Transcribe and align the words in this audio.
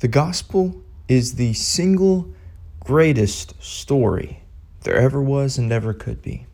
The 0.00 0.08
gospel 0.08 0.80
is 1.08 1.34
the 1.34 1.54
single 1.54 2.32
greatest 2.78 3.60
story 3.60 4.44
there 4.82 4.96
ever 4.96 5.20
was 5.20 5.58
and 5.58 5.72
ever 5.72 5.92
could 5.92 6.22
be. 6.22 6.46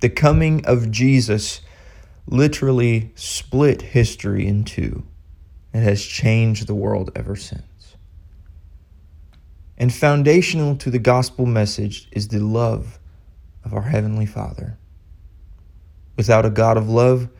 The 0.00 0.10
coming 0.10 0.64
of 0.66 0.90
Jesus 0.90 1.62
literally 2.26 3.12
split 3.14 3.80
history 3.80 4.46
in 4.46 4.64
two 4.64 5.04
and 5.72 5.84
has 5.84 6.04
changed 6.04 6.66
the 6.66 6.74
world 6.74 7.10
ever 7.16 7.34
since. 7.34 7.96
And 9.78 9.92
foundational 9.92 10.76
to 10.76 10.90
the 10.90 10.98
gospel 10.98 11.46
message 11.46 12.08
is 12.12 12.28
the 12.28 12.40
love 12.40 12.98
of 13.64 13.72
our 13.72 13.82
Heavenly 13.82 14.26
Father. 14.26 14.76
Without 16.16 16.44
a 16.44 16.50
God 16.50 16.76
of 16.76 16.90
love, 16.90 17.30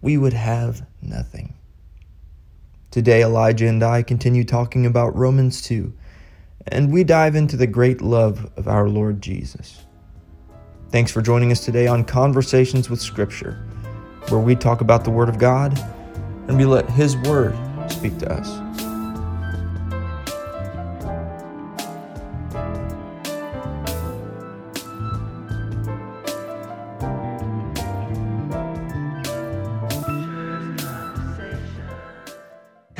we 0.00 0.16
would 0.16 0.32
have 0.32 0.86
nothing. 1.00 1.54
Today, 2.92 3.22
Elijah 3.22 3.68
and 3.68 3.82
I 3.82 4.02
continue 4.02 4.44
talking 4.44 4.84
about 4.84 5.16
Romans 5.16 5.62
2, 5.62 5.94
and 6.66 6.92
we 6.92 7.04
dive 7.04 7.34
into 7.34 7.56
the 7.56 7.66
great 7.66 8.02
love 8.02 8.52
of 8.58 8.68
our 8.68 8.86
Lord 8.86 9.22
Jesus. 9.22 9.86
Thanks 10.90 11.10
for 11.10 11.22
joining 11.22 11.50
us 11.50 11.64
today 11.64 11.86
on 11.86 12.04
Conversations 12.04 12.90
with 12.90 13.00
Scripture, 13.00 13.66
where 14.28 14.42
we 14.42 14.54
talk 14.54 14.82
about 14.82 15.04
the 15.04 15.10
Word 15.10 15.30
of 15.30 15.38
God 15.38 15.78
and 16.48 16.58
we 16.58 16.66
let 16.66 16.86
His 16.90 17.16
Word 17.16 17.56
speak 17.90 18.18
to 18.18 18.30
us. 18.30 18.71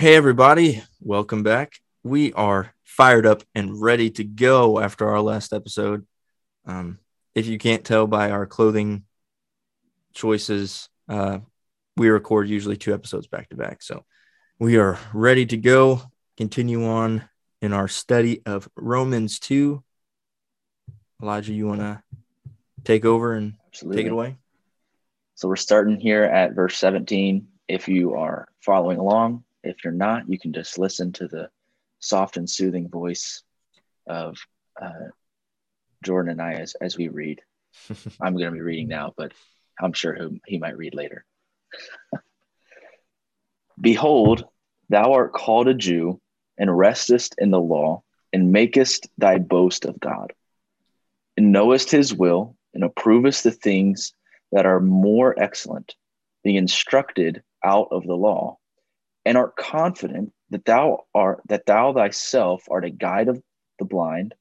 Hey, 0.02 0.16
everybody, 0.16 0.82
welcome 1.00 1.44
back. 1.44 1.74
We 2.02 2.32
are 2.32 2.74
fired 2.82 3.24
up 3.24 3.44
and 3.54 3.80
ready 3.80 4.10
to 4.10 4.24
go 4.24 4.80
after 4.80 5.08
our 5.08 5.20
last 5.20 5.52
episode. 5.52 6.04
Um, 6.66 6.98
if 7.36 7.46
you 7.46 7.56
can't 7.56 7.84
tell 7.84 8.08
by 8.08 8.32
our 8.32 8.44
clothing 8.44 9.04
choices, 10.12 10.88
uh, 11.08 11.38
we 11.96 12.08
record 12.08 12.48
usually 12.48 12.76
two 12.76 12.92
episodes 12.92 13.28
back 13.28 13.50
to 13.50 13.56
back. 13.56 13.80
So 13.80 14.04
we 14.58 14.76
are 14.76 14.98
ready 15.14 15.46
to 15.46 15.56
go, 15.56 16.02
continue 16.36 16.84
on 16.84 17.22
in 17.60 17.72
our 17.72 17.86
study 17.86 18.42
of 18.44 18.68
Romans 18.74 19.38
2. 19.38 19.84
Elijah, 21.22 21.54
you 21.54 21.68
want 21.68 21.80
to 21.80 22.02
take 22.82 23.04
over 23.04 23.34
and 23.34 23.54
Absolutely. 23.68 24.02
take 24.02 24.06
it 24.08 24.12
away? 24.12 24.36
So 25.36 25.46
we're 25.46 25.54
starting 25.54 26.00
here 26.00 26.24
at 26.24 26.54
verse 26.54 26.76
17. 26.78 27.46
If 27.68 27.86
you 27.86 28.14
are 28.14 28.48
following 28.58 28.98
along, 28.98 29.44
if 29.62 29.84
you're 29.84 29.92
not, 29.92 30.28
you 30.28 30.38
can 30.38 30.52
just 30.52 30.78
listen 30.78 31.12
to 31.12 31.28
the 31.28 31.50
soft 32.00 32.36
and 32.36 32.48
soothing 32.48 32.88
voice 32.88 33.42
of 34.06 34.38
uh, 34.80 35.10
Jordan 36.04 36.32
and 36.32 36.42
I 36.42 36.54
as, 36.54 36.74
as 36.80 36.96
we 36.96 37.08
read. 37.08 37.40
I'm 38.20 38.34
going 38.34 38.46
to 38.46 38.52
be 38.52 38.60
reading 38.60 38.88
now, 38.88 39.14
but 39.16 39.32
I'm 39.80 39.92
sure 39.92 40.14
he, 40.14 40.40
he 40.46 40.58
might 40.58 40.76
read 40.76 40.94
later. 40.94 41.24
Behold, 43.80 44.44
thou 44.88 45.12
art 45.12 45.32
called 45.32 45.68
a 45.68 45.74
Jew 45.74 46.20
and 46.58 46.68
restest 46.68 47.34
in 47.38 47.50
the 47.50 47.60
law 47.60 48.02
and 48.32 48.52
makest 48.52 49.08
thy 49.18 49.38
boast 49.38 49.84
of 49.84 49.98
God 50.00 50.32
and 51.36 51.52
knowest 51.52 51.90
his 51.90 52.12
will 52.12 52.56
and 52.74 52.84
approvest 52.84 53.42
the 53.42 53.50
things 53.50 54.12
that 54.52 54.66
are 54.66 54.80
more 54.80 55.38
excellent, 55.40 55.94
being 56.44 56.56
instructed 56.56 57.42
out 57.64 57.88
of 57.90 58.06
the 58.06 58.14
law 58.14 58.58
and 59.24 59.38
art 59.38 59.56
confident 59.56 60.32
that 60.50 60.64
thou 60.64 61.04
art 61.14 61.40
that 61.48 61.66
thou 61.66 61.92
thyself 61.92 62.64
art 62.70 62.84
a 62.84 62.90
guide 62.90 63.28
of 63.28 63.42
the 63.78 63.84
blind, 63.84 64.34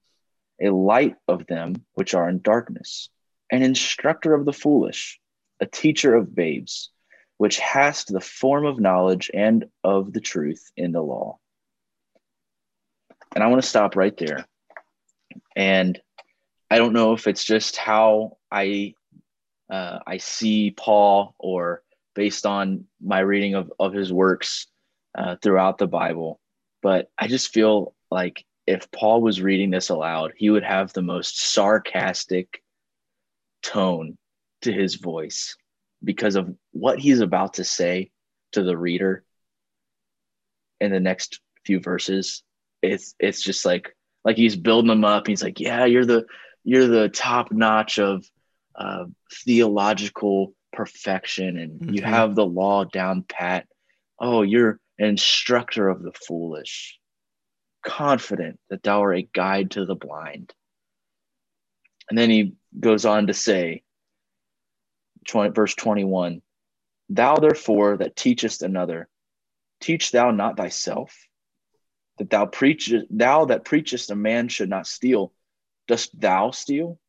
a 0.61 0.69
light 0.69 1.15
of 1.27 1.47
them 1.47 1.85
which 1.93 2.13
are 2.13 2.29
in 2.29 2.41
darkness, 2.41 3.09
an 3.51 3.63
instructor 3.63 4.33
of 4.33 4.45
the 4.45 4.53
foolish, 4.53 5.19
a 5.59 5.65
teacher 5.65 6.15
of 6.15 6.35
babes, 6.35 6.91
which 7.37 7.59
hast 7.59 8.11
the 8.11 8.19
form 8.19 8.65
of 8.65 8.79
knowledge 8.79 9.31
and 9.33 9.65
of 9.83 10.13
the 10.13 10.21
truth 10.21 10.71
in 10.75 10.91
the 10.91 11.01
law. 11.01 11.39
And 13.33 13.43
I 13.43 13.47
want 13.47 13.61
to 13.61 13.67
stop 13.67 13.95
right 13.95 14.15
there. 14.17 14.45
And 15.55 15.99
I 16.69 16.77
don't 16.77 16.93
know 16.93 17.13
if 17.13 17.27
it's 17.27 17.43
just 17.43 17.77
how 17.77 18.37
I 18.51 18.95
uh, 19.69 19.99
I 20.05 20.17
see 20.17 20.71
Paul 20.71 21.33
or 21.39 21.81
based 22.15 22.45
on 22.45 22.85
my 23.01 23.19
reading 23.19 23.55
of, 23.55 23.71
of 23.79 23.93
his 23.93 24.11
works 24.11 24.67
uh, 25.17 25.35
throughout 25.41 25.77
the 25.77 25.87
Bible. 25.87 26.39
But 26.81 27.09
I 27.17 27.27
just 27.27 27.53
feel 27.53 27.93
like 28.09 28.45
if 28.67 28.91
Paul 28.91 29.21
was 29.21 29.41
reading 29.41 29.69
this 29.69 29.89
aloud, 29.89 30.33
he 30.35 30.49
would 30.49 30.63
have 30.63 30.93
the 30.93 31.01
most 31.01 31.39
sarcastic 31.53 32.61
tone 33.63 34.17
to 34.61 34.71
his 34.71 34.95
voice 34.95 35.55
because 36.03 36.35
of 36.35 36.55
what 36.71 36.99
he's 36.99 37.19
about 37.19 37.55
to 37.55 37.63
say 37.63 38.11
to 38.53 38.63
the 38.63 38.77
reader 38.77 39.23
in 40.79 40.91
the 40.91 40.99
next 40.99 41.39
few 41.65 41.79
verses. 41.79 42.43
It's 42.81 43.15
it's 43.19 43.41
just 43.41 43.65
like 43.65 43.95
like 44.23 44.37
he's 44.37 44.55
building 44.55 44.89
them 44.89 45.05
up. 45.05 45.27
He's 45.27 45.43
like, 45.43 45.59
yeah, 45.59 45.85
you're 45.85 46.05
the 46.05 46.25
you're 46.63 46.87
the 46.87 47.09
top 47.09 47.51
notch 47.51 47.99
of 47.99 48.25
uh, 48.75 49.05
theological 49.45 50.53
perfection, 50.71 51.57
and 51.57 51.79
mm-hmm. 51.79 51.93
you 51.95 52.01
have 52.03 52.35
the 52.35 52.45
law 52.45 52.83
down 52.83 53.23
pat. 53.27 53.67
Oh, 54.19 54.41
you're 54.41 54.79
an 54.99 55.07
instructor 55.07 55.89
of 55.89 56.03
the 56.03 56.13
foolish, 56.27 56.99
confident 57.83 58.59
that 58.69 58.83
thou 58.83 59.01
art 59.01 59.17
a 59.17 59.29
guide 59.33 59.71
to 59.71 59.85
the 59.85 59.95
blind. 59.95 60.53
And 62.09 62.17
then 62.17 62.29
he 62.29 62.53
goes 62.79 63.05
on 63.05 63.27
to 63.27 63.33
say, 63.33 63.83
20, 65.27 65.51
verse 65.51 65.75
21 65.75 66.41
Thou 67.09 67.35
therefore 67.37 67.97
that 67.97 68.15
teachest 68.15 68.61
another, 68.61 69.09
teach 69.81 70.11
thou 70.11 70.31
not 70.31 70.55
thyself, 70.55 71.17
that 72.17 72.29
thou 72.29 72.45
preachest, 72.45 73.07
thou 73.09 73.45
that 73.45 73.65
preachest 73.65 74.11
a 74.11 74.15
man 74.15 74.47
should 74.47 74.69
not 74.69 74.87
steal, 74.87 75.33
dost 75.87 76.17
thou 76.17 76.51
steal? 76.51 76.99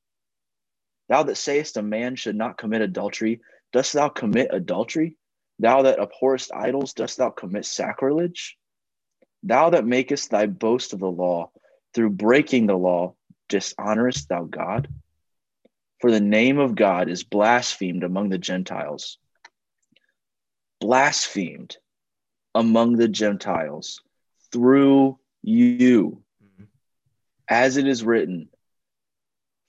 Thou 1.12 1.24
that 1.24 1.36
sayest 1.36 1.76
a 1.76 1.82
man 1.82 2.16
should 2.16 2.36
not 2.36 2.56
commit 2.56 2.80
adultery, 2.80 3.42
dost 3.70 3.92
thou 3.92 4.08
commit 4.08 4.48
adultery? 4.50 5.18
Thou 5.58 5.82
that 5.82 6.00
abhorrest 6.00 6.50
idols, 6.54 6.94
dost 6.94 7.18
thou 7.18 7.28
commit 7.28 7.66
sacrilege? 7.66 8.56
Thou 9.42 9.68
that 9.68 9.84
makest 9.84 10.30
thy 10.30 10.46
boast 10.46 10.94
of 10.94 11.00
the 11.00 11.10
law, 11.10 11.50
through 11.92 12.12
breaking 12.12 12.66
the 12.66 12.78
law, 12.78 13.14
dishonorest 13.50 14.30
thou 14.30 14.44
God? 14.44 14.88
For 16.00 16.10
the 16.10 16.18
name 16.18 16.58
of 16.58 16.74
God 16.74 17.10
is 17.10 17.24
blasphemed 17.24 18.04
among 18.04 18.30
the 18.30 18.38
Gentiles. 18.38 19.18
Blasphemed 20.80 21.76
among 22.54 22.96
the 22.96 23.08
Gentiles 23.08 24.00
through 24.50 25.18
you. 25.42 26.22
Mm-hmm. 26.42 26.64
As 27.50 27.76
it 27.76 27.86
is 27.86 28.02
written, 28.02 28.48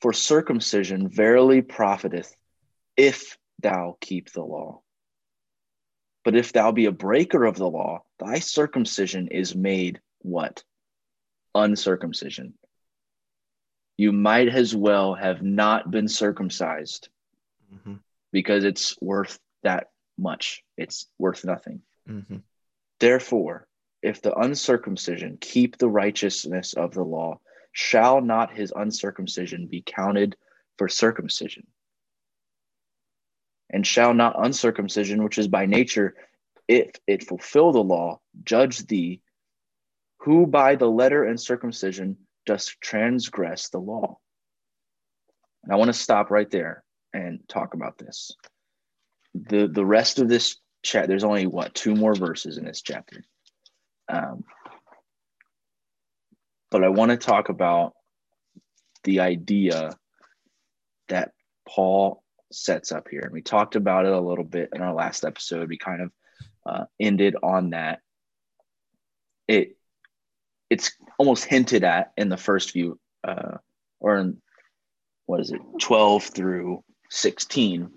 For 0.03 0.11
circumcision 0.11 1.07
verily 1.07 1.61
profiteth 1.61 2.35
if 2.97 3.37
thou 3.61 3.95
keep 4.01 4.33
the 4.33 4.43
law. 4.43 4.81
But 6.25 6.35
if 6.35 6.51
thou 6.51 6.73
be 6.73 6.87
a 6.87 6.91
breaker 6.91 7.45
of 7.45 7.55
the 7.55 7.69
law, 7.69 8.03
thy 8.19 8.39
circumcision 8.39 9.29
is 9.29 9.55
made 9.55 10.01
what? 10.19 10.61
Uncircumcision. 11.55 12.55
You 13.95 14.11
might 14.11 14.49
as 14.49 14.75
well 14.75 15.13
have 15.13 15.41
not 15.41 15.89
been 15.89 16.09
circumcised 16.09 17.07
mm-hmm. 17.73 17.95
because 18.33 18.65
it's 18.65 18.97
worth 18.99 19.39
that 19.61 19.87
much. 20.17 20.65
It's 20.77 21.07
worth 21.17 21.45
nothing. 21.45 21.81
Mm-hmm. 22.09 22.39
Therefore, 22.99 23.69
if 24.01 24.21
the 24.21 24.37
uncircumcision 24.37 25.37
keep 25.39 25.77
the 25.77 25.87
righteousness 25.87 26.73
of 26.73 26.93
the 26.93 27.05
law, 27.05 27.39
shall 27.73 28.21
not 28.21 28.53
his 28.53 28.71
uncircumcision 28.73 29.67
be 29.67 29.83
counted 29.85 30.37
for 30.77 30.87
circumcision? 30.87 31.67
and 33.73 33.85
shall 33.85 34.13
not 34.13 34.35
uncircumcision, 34.37 35.23
which 35.23 35.39
is 35.39 35.47
by 35.47 35.65
nature, 35.65 36.15
if 36.67 36.91
it 37.07 37.27
fulfill 37.27 37.71
the 37.71 37.83
law, 37.83 38.21
judge 38.43 38.85
thee, 38.85 39.19
who 40.19 40.45
by 40.45 40.75
the 40.75 40.89
letter 40.89 41.25
and 41.25 41.41
circumcision 41.41 42.15
dost 42.45 42.79
transgress 42.79 43.69
the 43.69 43.79
law. 43.79 44.17
And 45.63 45.73
I 45.73 45.75
want 45.75 45.89
to 45.89 45.93
stop 45.93 46.29
right 46.29 46.49
there 46.49 46.83
and 47.13 47.39
talk 47.49 47.73
about 47.73 47.97
this. 47.97 48.31
The 49.33 49.67
the 49.67 49.85
rest 49.85 50.19
of 50.19 50.29
this 50.29 50.57
chat, 50.83 51.07
there's 51.07 51.23
only 51.23 51.47
what 51.47 51.73
two 51.73 51.95
more 51.95 52.13
verses 52.13 52.57
in 52.57 52.65
this 52.65 52.83
chapter. 52.83 53.23
Um, 54.07 54.43
but 56.73 56.83
I 56.83 56.89
want 56.89 57.11
to 57.11 57.17
talk 57.17 57.49
about 57.49 57.93
the 59.03 59.19
idea 59.19 59.95
that 61.07 61.31
Paul 61.69 62.23
sets 62.51 62.91
up 62.91 63.07
here. 63.11 63.21
And 63.21 63.31
we 63.31 63.43
talked 63.43 63.75
about 63.75 64.07
it 64.07 64.11
a 64.11 64.19
little 64.19 64.43
bit 64.43 64.69
in 64.73 64.81
our 64.81 64.93
last 64.95 65.23
episode. 65.23 65.69
We 65.69 65.77
kind 65.77 66.01
of 66.01 66.11
uh, 66.65 66.85
ended 66.99 67.35
on 67.43 67.69
that. 67.69 67.99
It 69.47 69.77
it's 70.71 70.93
almost 71.19 71.45
hinted 71.45 71.83
at 71.83 72.11
in 72.17 72.29
the 72.29 72.37
first 72.37 72.71
few 72.71 72.99
uh, 73.23 73.57
or 73.99 74.17
in 74.17 74.41
what 75.27 75.41
is 75.41 75.51
it 75.51 75.61
12 75.79 76.23
through 76.23 76.83
16 77.09 77.91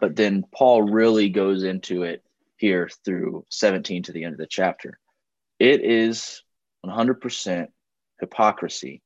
but 0.00 0.16
then 0.16 0.44
paul 0.52 0.82
really 0.82 1.28
goes 1.28 1.62
into 1.62 2.02
it 2.02 2.24
here 2.56 2.90
through 3.04 3.44
17 3.50 4.02
to 4.04 4.12
the 4.12 4.24
end 4.24 4.32
of 4.32 4.38
the 4.38 4.46
chapter 4.46 4.98
it 5.60 5.82
is 5.82 6.42
100% 6.84 7.68
hypocrisy 8.20 9.02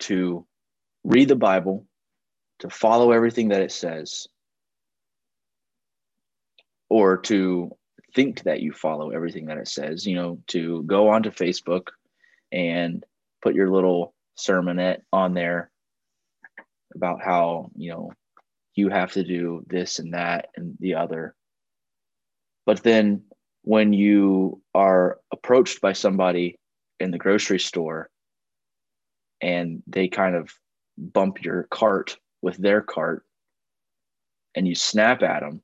to 0.00 0.46
read 1.04 1.28
the 1.28 1.36
bible 1.36 1.86
to 2.58 2.70
follow 2.70 3.12
everything 3.12 3.48
that 3.48 3.62
it 3.62 3.72
says 3.72 4.26
or 6.88 7.16
to 7.16 7.70
think 8.14 8.42
that 8.42 8.60
you 8.60 8.72
follow 8.72 9.10
everything 9.10 9.46
that 9.46 9.58
it 9.58 9.68
says, 9.68 10.06
you 10.06 10.16
know, 10.16 10.40
to 10.48 10.82
go 10.82 11.08
onto 11.08 11.30
Facebook 11.30 11.88
and 12.52 13.04
put 13.40 13.54
your 13.54 13.70
little 13.70 14.14
sermonette 14.36 14.98
on 15.12 15.34
there 15.34 15.70
about 16.94 17.22
how, 17.22 17.70
you 17.76 17.90
know, 17.90 18.12
you 18.74 18.88
have 18.88 19.12
to 19.12 19.24
do 19.24 19.64
this 19.68 19.98
and 19.98 20.14
that 20.14 20.48
and 20.56 20.76
the 20.80 20.94
other. 20.94 21.34
But 22.66 22.82
then 22.82 23.22
when 23.62 23.92
you 23.92 24.60
are 24.74 25.18
approached 25.32 25.80
by 25.80 25.92
somebody 25.92 26.58
in 27.00 27.10
the 27.10 27.18
grocery 27.18 27.58
store 27.58 28.10
and 29.40 29.82
they 29.86 30.08
kind 30.08 30.36
of 30.36 30.52
bump 30.96 31.42
your 31.42 31.64
cart 31.64 32.18
with 32.42 32.56
their 32.56 32.82
cart 32.82 33.24
and 34.54 34.68
you 34.68 34.74
snap 34.74 35.22
at 35.22 35.40
them 35.40 35.62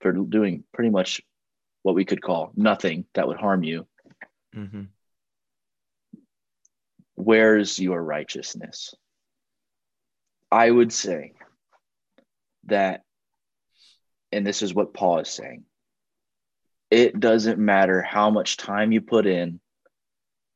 for 0.00 0.12
doing 0.12 0.64
pretty 0.72 0.90
much 0.90 1.20
what 1.82 1.94
we 1.94 2.04
could 2.04 2.22
call 2.22 2.52
nothing 2.56 3.04
that 3.14 3.28
would 3.28 3.38
harm 3.38 3.62
you. 3.62 3.86
Mm-hmm. 4.54 4.82
Where's 7.14 7.78
your 7.78 8.02
righteousness? 8.02 8.94
I 10.50 10.70
would 10.70 10.92
say 10.92 11.32
that, 12.64 13.02
and 14.32 14.46
this 14.46 14.62
is 14.62 14.74
what 14.74 14.94
Paul 14.94 15.20
is 15.20 15.28
saying 15.28 15.64
it 16.90 17.18
doesn't 17.18 17.58
matter 17.58 18.02
how 18.02 18.30
much 18.30 18.56
time 18.56 18.92
you 18.92 19.00
put 19.00 19.26
in, 19.26 19.60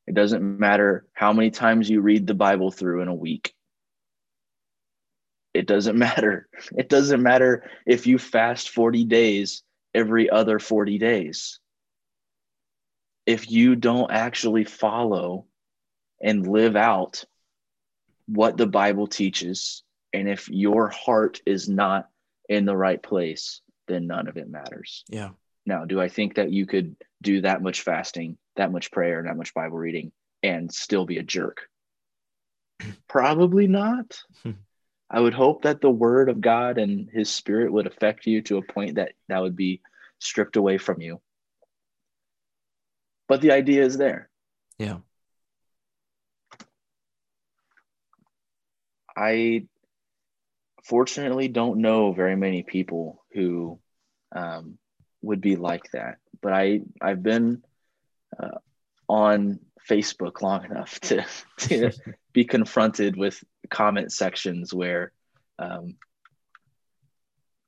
it 0.07 0.15
doesn't 0.15 0.43
matter 0.43 1.07
how 1.13 1.33
many 1.33 1.51
times 1.51 1.89
you 1.89 2.01
read 2.01 2.27
the 2.27 2.35
Bible 2.35 2.71
through 2.71 3.03
in 3.03 3.09
a 3.09 3.15
week. 3.15 3.55
It 5.55 5.67
doesn't 5.67 5.97
matter. 5.99 6.49
It 6.77 6.89
doesn't 6.89 7.23
matter 7.23 7.71
if 7.87 8.07
you 8.07 8.19
fast 8.19 8.71
40 8.71 9.05
days 9.05 9.63
every 9.95 10.29
other 10.29 10.59
40 10.59 10.99
days. 10.99 11.61
If 13.27 13.51
you 13.51 13.75
don't 13.77 14.11
actually 14.11 14.65
follow 14.65 15.47
and 16.23 16.47
live 16.47 16.77
out 16.77 17.25
what 18.27 18.57
the 18.57 18.67
Bible 18.67 19.07
teaches, 19.07 19.83
and 20.13 20.29
if 20.29 20.49
your 20.49 20.89
heart 20.89 21.41
is 21.47 21.69
not 21.69 22.09
in 22.49 22.67
the 22.67 22.77
right 22.77 23.03
place, 23.03 23.63
then 23.89 24.07
none 24.07 24.29
of 24.29 24.37
it 24.37 24.49
matters. 24.49 25.05
Yeah. 25.09 25.31
Now, 25.67 25.85
do 25.85 26.01
I 26.01 26.09
think 26.09 26.35
that 26.35 26.53
you 26.53 26.67
could 26.67 26.97
do 27.23 27.41
that 27.41 27.63
much 27.63 27.83
fasting, 27.83 28.37
that 28.57 28.73
much 28.73 28.91
prayer, 28.91 29.19
and 29.19 29.29
that 29.29 29.37
much 29.37 29.55
Bible 29.55 29.79
reading 29.79 30.13
and 30.43 30.73
still 30.73 31.07
be 31.07 31.19
a 31.19 31.23
jerk? 31.23 31.69
Probably 33.09 33.67
not. 33.67 34.23
I 35.11 35.21
would 35.21 35.35
hope 35.35 35.63
that 35.63 35.81
the 35.81 35.91
word 35.91 36.29
of 36.29 36.41
God 36.41 36.77
and 36.79 37.09
his 37.09 37.31
spirit 37.31 37.73
would 37.73 37.87
affect 37.87 38.27
you 38.27 38.43
to 38.43 38.59
a 38.59 38.63
point 38.63 38.97
that 38.97 39.13
that 39.29 39.41
would 39.41 39.55
be 39.55 39.81
stripped 40.19 40.57
away 40.57 40.79
from 40.79 41.01
you. 41.01 41.21
But 43.29 43.41
the 43.41 43.53
idea 43.53 43.85
is 43.85 43.97
there. 43.97 44.29
Yeah. 44.79 44.99
I 49.17 49.67
fortunately 50.85 51.49
don't 51.49 51.81
know 51.81 52.13
very 52.13 52.37
many 52.37 52.63
people 52.63 53.25
who 53.33 53.79
um, 54.35 54.79
would 55.25 55.41
be 55.41 55.57
like 55.57 55.91
that, 55.93 56.19
but 56.41 56.53
I 56.53 56.81
I've 57.01 57.23
been 57.23 57.63
uh, 58.39 58.59
on 59.09 59.61
Facebook 59.89 60.41
long 60.41 60.65
enough 60.65 60.99
to, 61.01 61.25
to 61.59 61.91
be 62.33 62.45
confronted 62.45 63.17
with 63.17 63.43
comment 63.71 64.13
sections 64.13 64.73
where, 64.73 65.13
um, 65.59 65.97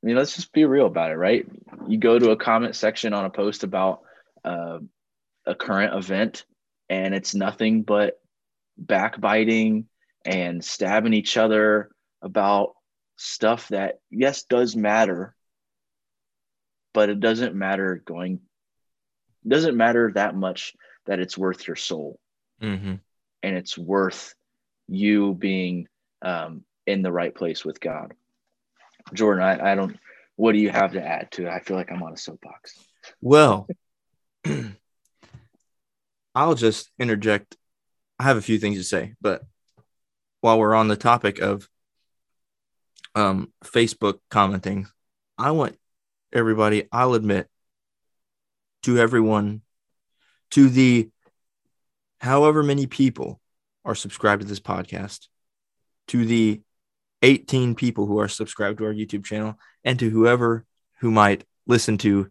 I 0.02 0.06
mean, 0.06 0.16
let's 0.16 0.36
just 0.36 0.52
be 0.52 0.64
real 0.64 0.86
about 0.86 1.10
it, 1.10 1.16
right? 1.16 1.46
You 1.88 1.98
go 1.98 2.18
to 2.18 2.30
a 2.30 2.36
comment 2.36 2.76
section 2.76 3.12
on 3.12 3.24
a 3.24 3.30
post 3.30 3.64
about 3.64 4.02
uh, 4.44 4.78
a 5.44 5.54
current 5.54 5.94
event, 5.94 6.44
and 6.88 7.14
it's 7.14 7.34
nothing 7.34 7.82
but 7.82 8.20
backbiting 8.78 9.86
and 10.24 10.64
stabbing 10.64 11.14
each 11.14 11.36
other 11.36 11.90
about 12.22 12.74
stuff 13.16 13.68
that, 13.68 14.00
yes, 14.10 14.44
does 14.44 14.76
matter, 14.76 15.34
but 16.96 17.10
it 17.10 17.20
doesn't 17.20 17.54
matter 17.54 18.02
going, 18.06 18.40
it 19.44 19.48
doesn't 19.50 19.76
matter 19.76 20.12
that 20.14 20.34
much 20.34 20.72
that 21.04 21.20
it's 21.20 21.36
worth 21.36 21.66
your 21.66 21.76
soul. 21.76 22.18
Mm-hmm. 22.62 22.94
And 23.42 23.56
it's 23.56 23.76
worth 23.76 24.34
you 24.88 25.34
being 25.34 25.88
um, 26.22 26.64
in 26.86 27.02
the 27.02 27.12
right 27.12 27.34
place 27.34 27.66
with 27.66 27.80
God. 27.80 28.14
Jordan, 29.12 29.44
I, 29.44 29.72
I 29.72 29.74
don't, 29.74 29.94
what 30.36 30.52
do 30.52 30.58
you 30.58 30.70
have 30.70 30.92
to 30.92 31.06
add 31.06 31.30
to 31.32 31.46
it? 31.46 31.50
I 31.50 31.60
feel 31.60 31.76
like 31.76 31.92
I'm 31.92 32.02
on 32.02 32.14
a 32.14 32.16
soapbox. 32.16 32.78
Well, 33.20 33.68
I'll 36.34 36.54
just 36.54 36.90
interject. 36.98 37.58
I 38.18 38.22
have 38.22 38.38
a 38.38 38.42
few 38.42 38.58
things 38.58 38.78
to 38.78 38.84
say, 38.84 39.12
but 39.20 39.42
while 40.40 40.58
we're 40.58 40.74
on 40.74 40.88
the 40.88 40.96
topic 40.96 41.40
of 41.40 41.68
um, 43.14 43.52
Facebook 43.64 44.20
commenting, 44.30 44.86
I 45.36 45.50
want 45.50 45.76
everybody, 46.32 46.88
I'll 46.92 47.14
admit 47.14 47.48
to 48.82 48.98
everyone, 48.98 49.62
to 50.50 50.68
the 50.68 51.10
however 52.20 52.62
many 52.62 52.86
people 52.86 53.40
are 53.84 53.94
subscribed 53.94 54.42
to 54.42 54.48
this 54.48 54.60
podcast, 54.60 55.28
to 56.08 56.24
the 56.24 56.60
18 57.22 57.74
people 57.74 58.06
who 58.06 58.18
are 58.20 58.28
subscribed 58.28 58.78
to 58.78 58.84
our 58.84 58.94
YouTube 58.94 59.24
channel, 59.24 59.58
and 59.84 59.98
to 59.98 60.10
whoever 60.10 60.64
who 61.00 61.10
might 61.10 61.44
listen 61.66 61.98
to 61.98 62.30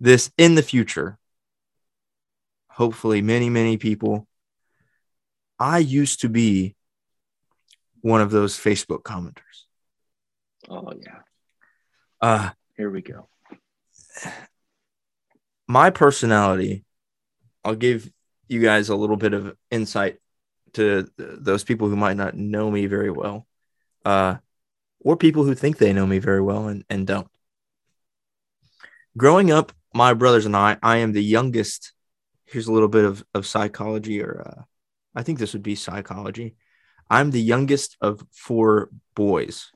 this 0.00 0.30
in 0.38 0.54
the 0.54 0.62
future. 0.62 1.18
Hopefully, 2.70 3.22
many, 3.22 3.50
many 3.50 3.76
people. 3.76 4.26
I 5.58 5.78
used 5.78 6.20
to 6.20 6.28
be 6.28 6.76
one 8.00 8.20
of 8.20 8.30
those 8.30 8.56
Facebook 8.56 9.02
commenters. 9.02 9.64
Oh, 10.68 10.92
yeah. 11.00 11.18
Uh, 12.20 12.50
Here 12.78 12.88
we 12.88 13.02
go. 13.02 13.28
My 15.66 15.90
personality, 15.90 16.84
I'll 17.64 17.74
give 17.74 18.08
you 18.46 18.62
guys 18.62 18.88
a 18.88 18.94
little 18.94 19.16
bit 19.16 19.34
of 19.34 19.56
insight 19.68 20.18
to 20.74 21.08
those 21.18 21.64
people 21.64 21.88
who 21.88 21.96
might 21.96 22.16
not 22.16 22.36
know 22.36 22.70
me 22.70 22.86
very 22.86 23.10
well, 23.10 23.48
uh, 24.04 24.36
or 25.00 25.16
people 25.16 25.42
who 25.42 25.56
think 25.56 25.78
they 25.78 25.92
know 25.92 26.06
me 26.06 26.20
very 26.20 26.40
well 26.40 26.68
and, 26.68 26.84
and 26.88 27.04
don't. 27.04 27.26
Growing 29.16 29.50
up, 29.50 29.72
my 29.92 30.14
brothers 30.14 30.46
and 30.46 30.56
I, 30.56 30.76
I 30.80 30.98
am 30.98 31.10
the 31.10 31.22
youngest. 31.22 31.92
Here's 32.44 32.68
a 32.68 32.72
little 32.72 32.88
bit 32.88 33.04
of, 33.04 33.24
of 33.34 33.44
psychology, 33.44 34.22
or 34.22 34.40
uh, 34.46 34.62
I 35.16 35.24
think 35.24 35.40
this 35.40 35.52
would 35.52 35.64
be 35.64 35.74
psychology. 35.74 36.54
I'm 37.10 37.32
the 37.32 37.42
youngest 37.42 37.96
of 38.00 38.24
four 38.30 38.90
boys. 39.16 39.72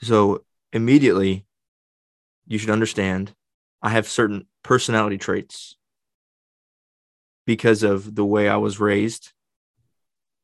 So 0.00 0.44
immediately, 0.72 1.46
you 2.46 2.58
should 2.58 2.70
understand 2.70 3.34
I 3.80 3.90
have 3.90 4.08
certain 4.08 4.46
personality 4.62 5.18
traits 5.18 5.76
because 7.46 7.82
of 7.82 8.14
the 8.14 8.24
way 8.24 8.48
I 8.48 8.56
was 8.56 8.80
raised, 8.80 9.32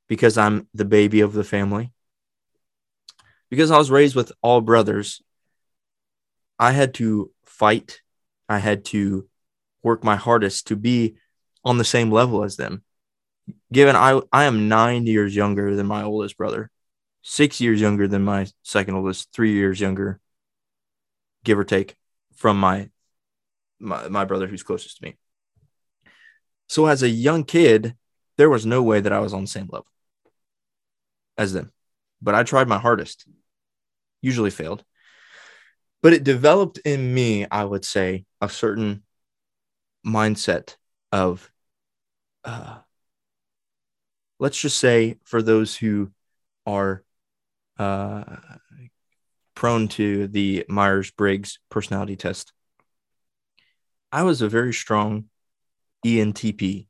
because 0.09 0.39
I'm 0.39 0.69
the 0.73 0.85
baby 0.85 1.21
of 1.21 1.33
the 1.33 1.45
family, 1.45 1.93
because 3.51 3.71
I 3.71 3.79
was 3.79 3.91
raised 3.91 4.17
with 4.17 4.33
all 4.43 4.61
brothers. 4.61 5.21
I 6.59 6.73
had 6.73 6.95
to 6.95 7.31
fight. 7.45 8.01
I 8.49 8.59
had 8.59 8.85
to 8.87 9.29
work 9.83 10.05
my 10.05 10.17
hardest 10.17 10.69
to 10.69 10.77
be 10.77 11.17
on 11.65 11.79
the 11.79 11.85
same 11.85 12.11
level 12.11 12.45
as 12.45 12.57
them. 12.57 12.83
Given 13.73 13.97
I, 13.97 14.21
I 14.33 14.45
am 14.45 14.69
nine 14.69 15.07
years 15.07 15.35
younger 15.37 15.75
than 15.75 15.87
my 15.87 16.03
oldest 16.03 16.37
brother, 16.37 16.71
six 17.25 17.61
years 17.61 17.81
younger 17.81 18.07
than 18.07 18.23
my 18.23 18.47
second 18.63 18.95
oldest, 18.95 19.33
three 19.33 19.53
years 19.53 19.81
younger, 19.81 20.21
give 21.43 21.59
or 21.59 21.65
take, 21.65 21.97
from 22.37 22.61
my 22.61 22.91
my, 23.81 24.09
my 24.09 24.25
brother 24.25 24.47
who's 24.47 24.63
closest 24.63 24.99
to 24.99 25.05
me. 25.05 25.17
So 26.69 26.87
as 26.87 27.03
a 27.03 27.09
young 27.09 27.45
kid, 27.45 27.97
there 28.37 28.49
was 28.49 28.65
no 28.65 28.83
way 28.83 29.01
that 29.01 29.13
I 29.13 29.19
was 29.19 29.35
on 29.35 29.43
the 29.43 29.49
same 29.49 29.69
level 29.71 29.87
as 31.37 31.53
them. 31.53 31.73
But 32.23 32.35
I 32.35 32.43
tried 32.45 32.69
my 32.69 32.79
hardest. 32.79 33.27
Usually 34.23 34.51
failed. 34.51 34.85
But 36.03 36.13
it 36.13 36.25
developed 36.25 36.79
in 36.79 37.13
me, 37.13 37.47
I 37.51 37.65
would 37.65 37.85
say, 37.85 38.25
a 38.41 38.49
certain 38.49 39.03
mindset 40.07 40.77
of 41.13 41.51
uh, 42.45 42.79
let's 44.39 44.61
just 44.61 44.79
say 44.79 45.19
for 45.25 45.43
those 45.43 45.77
who 45.77 46.11
are 46.67 47.03
uh, 47.79 48.25
prone 49.55 49.89
to 49.89 50.27
the 50.29 50.65
Myers 50.69 51.11
Briggs 51.11 51.59
personality 51.71 52.17
test, 52.17 52.53
I 54.13 54.23
was 54.23 54.43
a 54.43 54.49
very 54.49 54.73
strong 54.73 55.25
ENTP, 56.05 56.87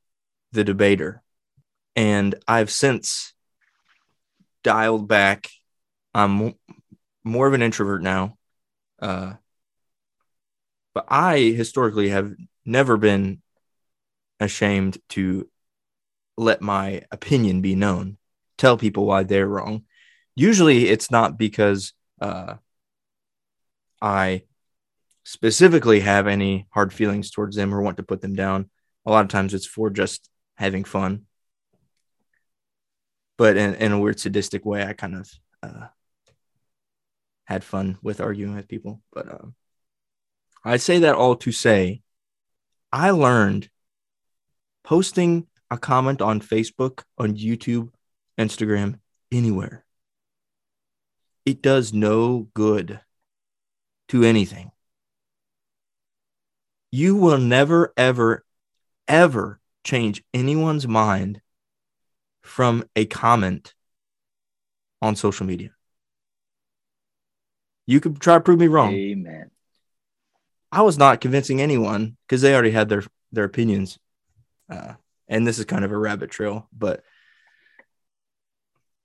the 0.53 0.65
debater. 0.65 1.23
And 1.97 2.35
I've 2.49 2.71
since 2.71 3.33
dialed 4.63 5.07
back. 5.07 5.49
I'm 6.13 6.55
more 7.23 7.47
of 7.47 7.55
an 7.55 7.63
introvert 7.63 8.03
now. 8.03 8.37
Uh, 8.99 9.35
but 10.95 11.07
I 11.09 11.39
historically 11.39 12.09
have 12.11 12.35
never 12.65 12.97
been 12.97 13.43
ashamed 14.41 14.99
to 15.11 15.49
let 16.37 16.61
my 16.61 17.03
opinion 17.11 17.61
be 17.61 17.75
known, 17.75 18.17
tell 18.59 18.77
people 18.77 19.07
why 19.07 19.23
they're 19.23 19.47
wrong. 19.47 19.85
Usually 20.37 20.89
it's 20.89 21.11
not 21.11 21.39
because 21.39 21.93
uh, 22.21 22.55
I 24.01 24.43
specifically 25.25 26.01
have 26.01 26.27
any 26.27 26.67
hard 26.71 26.93
feelings 26.93 27.31
towards 27.31 27.57
them 27.57 27.75
or 27.75 27.81
want 27.81 27.97
to 27.99 28.03
put 28.03 28.21
them 28.21 28.35
down. 28.35 28.71
A 29.07 29.11
lot 29.11 29.25
of 29.25 29.31
times 29.31 29.55
it's 29.55 29.67
for 29.67 29.91
just 29.91 30.29
having 30.57 30.85
fun. 30.85 31.27
But 33.37 33.57
in, 33.57 33.75
in 33.75 33.93
a 33.93 33.99
weird 33.99 34.21
sadistic 34.21 34.65
way, 34.65 34.85
I 34.85 34.93
kind 34.93 35.17
of 35.17 35.31
uh, 35.63 35.87
had 37.45 37.65
fun 37.65 37.99
with 38.03 38.21
arguing 38.21 38.55
with 38.55 38.69
people. 38.69 39.01
But 39.13 39.29
uh, 39.29 39.47
I 40.65 40.77
say 40.77 41.01
that 41.01 41.15
all 41.15 41.37
to 41.37 41.53
say 41.53 42.03
I 42.93 43.11
learned 43.11 43.69
posting 44.85 45.47
a 45.71 45.79
comment 45.79 46.23
on 46.23 46.41
Facebook, 46.41 47.03
on 47.19 47.35
YouTube, 47.35 47.91
Instagram, 48.39 49.01
anywhere. 49.33 49.84
It 51.45 51.61
does 51.63 51.93
no 51.93 52.49
good 52.55 53.01
to 54.09 54.25
anything. 54.25 54.71
You 56.91 57.17
will 57.17 57.39
never, 57.39 57.93
ever, 57.97 58.45
ever 59.09 59.61
change 59.83 60.23
anyone's 60.33 60.89
mind 60.89 61.41
from 62.43 62.85
a 62.95 63.05
comment 63.05 63.75
on 65.03 65.17
social 65.17 65.45
media. 65.45 65.71
You 67.87 68.01
could 68.01 68.21
try 68.21 68.35
to 68.35 68.41
prove 68.41 68.61
me 68.61 68.69
wrong. 68.69 68.95
Amen. 68.95 69.51
I 70.73 70.83
was 70.83 70.99
not 70.99 71.21
convincing 71.21 71.61
anyone 71.61 72.17
because 72.27 72.43
they 72.43 72.53
already 72.53 72.71
had 72.71 72.89
their 72.89 73.03
their 73.33 73.45
opinions. 73.45 73.99
Uh, 74.69 74.95
and 75.29 75.47
this 75.47 75.59
is 75.59 75.65
kind 75.65 75.85
of 75.85 75.93
a 75.93 75.99
rabbit 75.99 76.31
trail, 76.31 76.69
but 76.73 77.03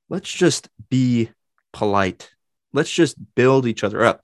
let's 0.10 0.32
just 0.32 0.70
be 0.90 1.30
polite. 1.74 2.32
Let's 2.74 2.92
just 2.92 3.18
build 3.36 3.66
each 3.66 3.84
other 3.84 4.04
up, 4.04 4.24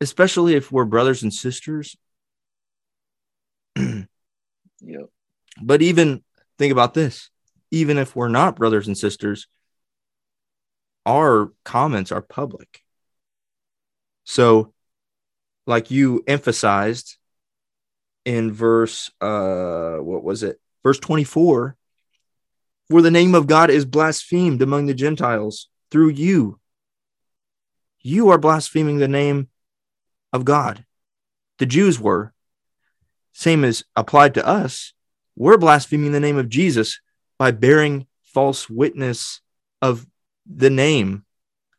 especially 0.00 0.54
if 0.54 0.70
we're 0.70 0.84
brothers 0.84 1.22
and 1.22 1.32
sisters. 1.32 1.96
Yep. 4.82 5.10
But 5.60 5.82
even 5.82 6.24
think 6.58 6.72
about 6.72 6.94
this 6.94 7.28
even 7.70 7.98
if 7.98 8.16
we're 8.16 8.28
not 8.28 8.56
brothers 8.56 8.86
and 8.86 8.98
sisters, 8.98 9.46
our 11.06 11.52
comments 11.64 12.12
are 12.12 12.22
public. 12.22 12.82
So, 14.24 14.72
like 15.66 15.90
you 15.90 16.22
emphasized 16.26 17.16
in 18.24 18.52
verse, 18.52 19.10
uh, 19.20 19.96
what 19.96 20.24
was 20.24 20.42
it? 20.42 20.60
Verse 20.82 20.98
24, 20.98 21.76
For 22.90 23.02
the 23.02 23.10
name 23.10 23.34
of 23.34 23.46
God 23.46 23.70
is 23.70 23.84
blasphemed 23.84 24.62
among 24.62 24.86
the 24.86 24.94
Gentiles 24.94 25.68
through 25.90 26.10
you. 26.10 26.58
You 28.00 28.30
are 28.30 28.38
blaspheming 28.38 28.98
the 28.98 29.08
name 29.08 29.48
of 30.32 30.44
God. 30.44 30.84
The 31.58 31.66
Jews 31.66 32.00
were. 32.00 32.32
Same 33.32 33.64
as 33.64 33.84
applied 33.94 34.34
to 34.34 34.46
us. 34.46 34.92
We're 35.36 35.58
blaspheming 35.58 36.12
the 36.12 36.20
name 36.20 36.36
of 36.36 36.48
Jesus 36.48 37.00
by 37.38 37.50
bearing 37.50 38.06
false 38.22 38.68
witness 38.68 39.40
of 39.82 40.06
the 40.46 40.70
name, 40.70 41.24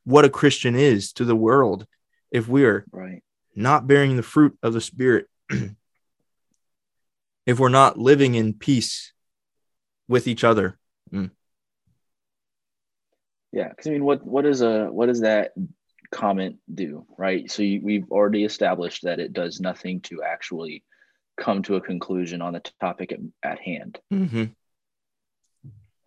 what 0.06 0.26
a 0.26 0.30
Christian 0.30 0.76
is 0.76 1.14
to 1.14 1.26
the 1.26 1.36
world. 1.36 1.86
If 2.32 2.48
we're 2.48 2.86
Right. 2.92 3.22
not 3.56 3.88
bearing 3.88 4.16
the 4.16 4.24
fruit 4.24 4.58
of 4.64 4.74
the 4.74 4.82
Spirit, 4.82 5.28
if 7.46 7.60
we're 7.60 7.70
not 7.70 7.98
living 8.00 8.36
in 8.36 8.54
peace 8.54 9.14
with 10.08 10.28
each 10.28 10.44
other, 10.44 10.78
mm. 11.12 11.32
Yeah, 13.52 13.70
because 13.70 13.88
I 13.88 13.92
mean, 13.92 14.06
what 14.06 14.26
what 14.26 14.46
is 14.46 14.62
a 14.62 14.86
what 14.86 15.08
does 15.08 15.22
that 15.22 15.52
comment 16.12 16.58
do, 16.74 17.06
right? 17.18 17.50
So 17.52 17.64
you, 17.64 17.82
we've 17.84 18.10
already 18.12 18.44
established 18.44 19.04
that 19.04 19.20
it 19.20 19.34
does 19.34 19.60
nothing 19.60 20.02
to 20.02 20.24
actually 20.24 20.84
come 21.38 21.64
to 21.64 21.76
a 21.76 21.82
conclusion 21.82 22.42
on 22.42 22.54
the 22.54 22.62
topic 22.80 23.12
at, 23.12 23.20
at 23.44 23.60
hand, 23.60 24.00
mm-hmm. 24.14 24.46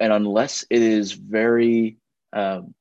and 0.01 0.13
unless 0.13 0.65
it 0.71 0.83
is 0.83 1.13
very 1.13 1.99
um, 2.33 2.75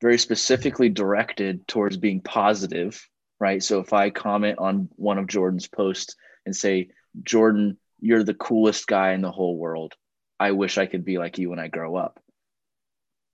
very 0.00 0.18
specifically 0.18 0.88
directed 0.88 1.66
towards 1.68 1.96
being 1.96 2.20
positive, 2.20 3.06
right? 3.38 3.62
So 3.62 3.80
if 3.80 3.92
I 3.92 4.10
comment 4.10 4.58
on 4.58 4.88
one 4.96 5.18
of 5.18 5.26
Jordan's 5.26 5.68
posts 5.68 6.16
and 6.46 6.56
say, 6.56 6.88
Jordan, 7.22 7.76
you're 8.00 8.24
the 8.24 8.34
coolest 8.34 8.86
guy 8.86 9.12
in 9.12 9.20
the 9.20 9.30
whole 9.30 9.56
world. 9.56 9.94
I 10.38 10.52
wish 10.52 10.78
I 10.78 10.86
could 10.86 11.04
be 11.04 11.18
like 11.18 11.38
you 11.38 11.50
when 11.50 11.58
I 11.58 11.68
grow 11.68 11.96
up. 11.96 12.18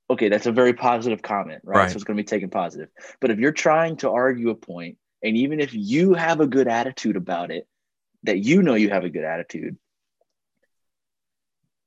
Okay, 0.08 0.28
that's 0.28 0.46
a 0.46 0.52
very 0.52 0.72
positive 0.72 1.20
comment, 1.20 1.62
right? 1.64 1.78
Right. 1.78 1.90
So 1.90 1.96
it's 1.96 2.04
going 2.04 2.16
to 2.16 2.22
be 2.22 2.26
taken 2.26 2.50
positive. 2.50 2.88
But 3.20 3.30
if 3.30 3.38
you're 3.38 3.52
trying 3.52 3.96
to 3.98 4.10
argue 4.10 4.50
a 4.50 4.54
point, 4.54 4.98
and 5.22 5.36
even 5.36 5.60
if 5.60 5.74
you 5.74 6.14
have 6.14 6.40
a 6.40 6.46
good 6.46 6.68
attitude 6.68 7.16
about 7.16 7.50
it, 7.50 7.66
that 8.22 8.38
you 8.38 8.62
know 8.62 8.74
you 8.74 8.90
have 8.90 9.04
a 9.04 9.10
good 9.10 9.24
attitude, 9.24 9.76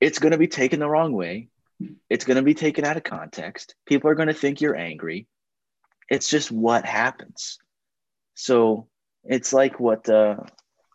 it's 0.01 0.19
going 0.19 0.31
to 0.31 0.38
be 0.38 0.47
taken 0.47 0.79
the 0.79 0.89
wrong 0.89 1.13
way. 1.13 1.49
It's 2.09 2.25
going 2.25 2.38
to 2.38 2.43
be 2.43 2.53
taken 2.53 2.83
out 2.83 2.97
of 2.97 3.03
context. 3.03 3.75
People 3.85 4.09
are 4.09 4.15
going 4.15 4.27
to 4.27 4.33
think 4.33 4.59
you're 4.59 4.75
angry. 4.75 5.27
It's 6.09 6.29
just 6.29 6.51
what 6.51 6.85
happens. 6.85 7.57
So 8.33 8.88
it's 9.23 9.53
like 9.53 9.79
what 9.79 10.09
uh, 10.09 10.38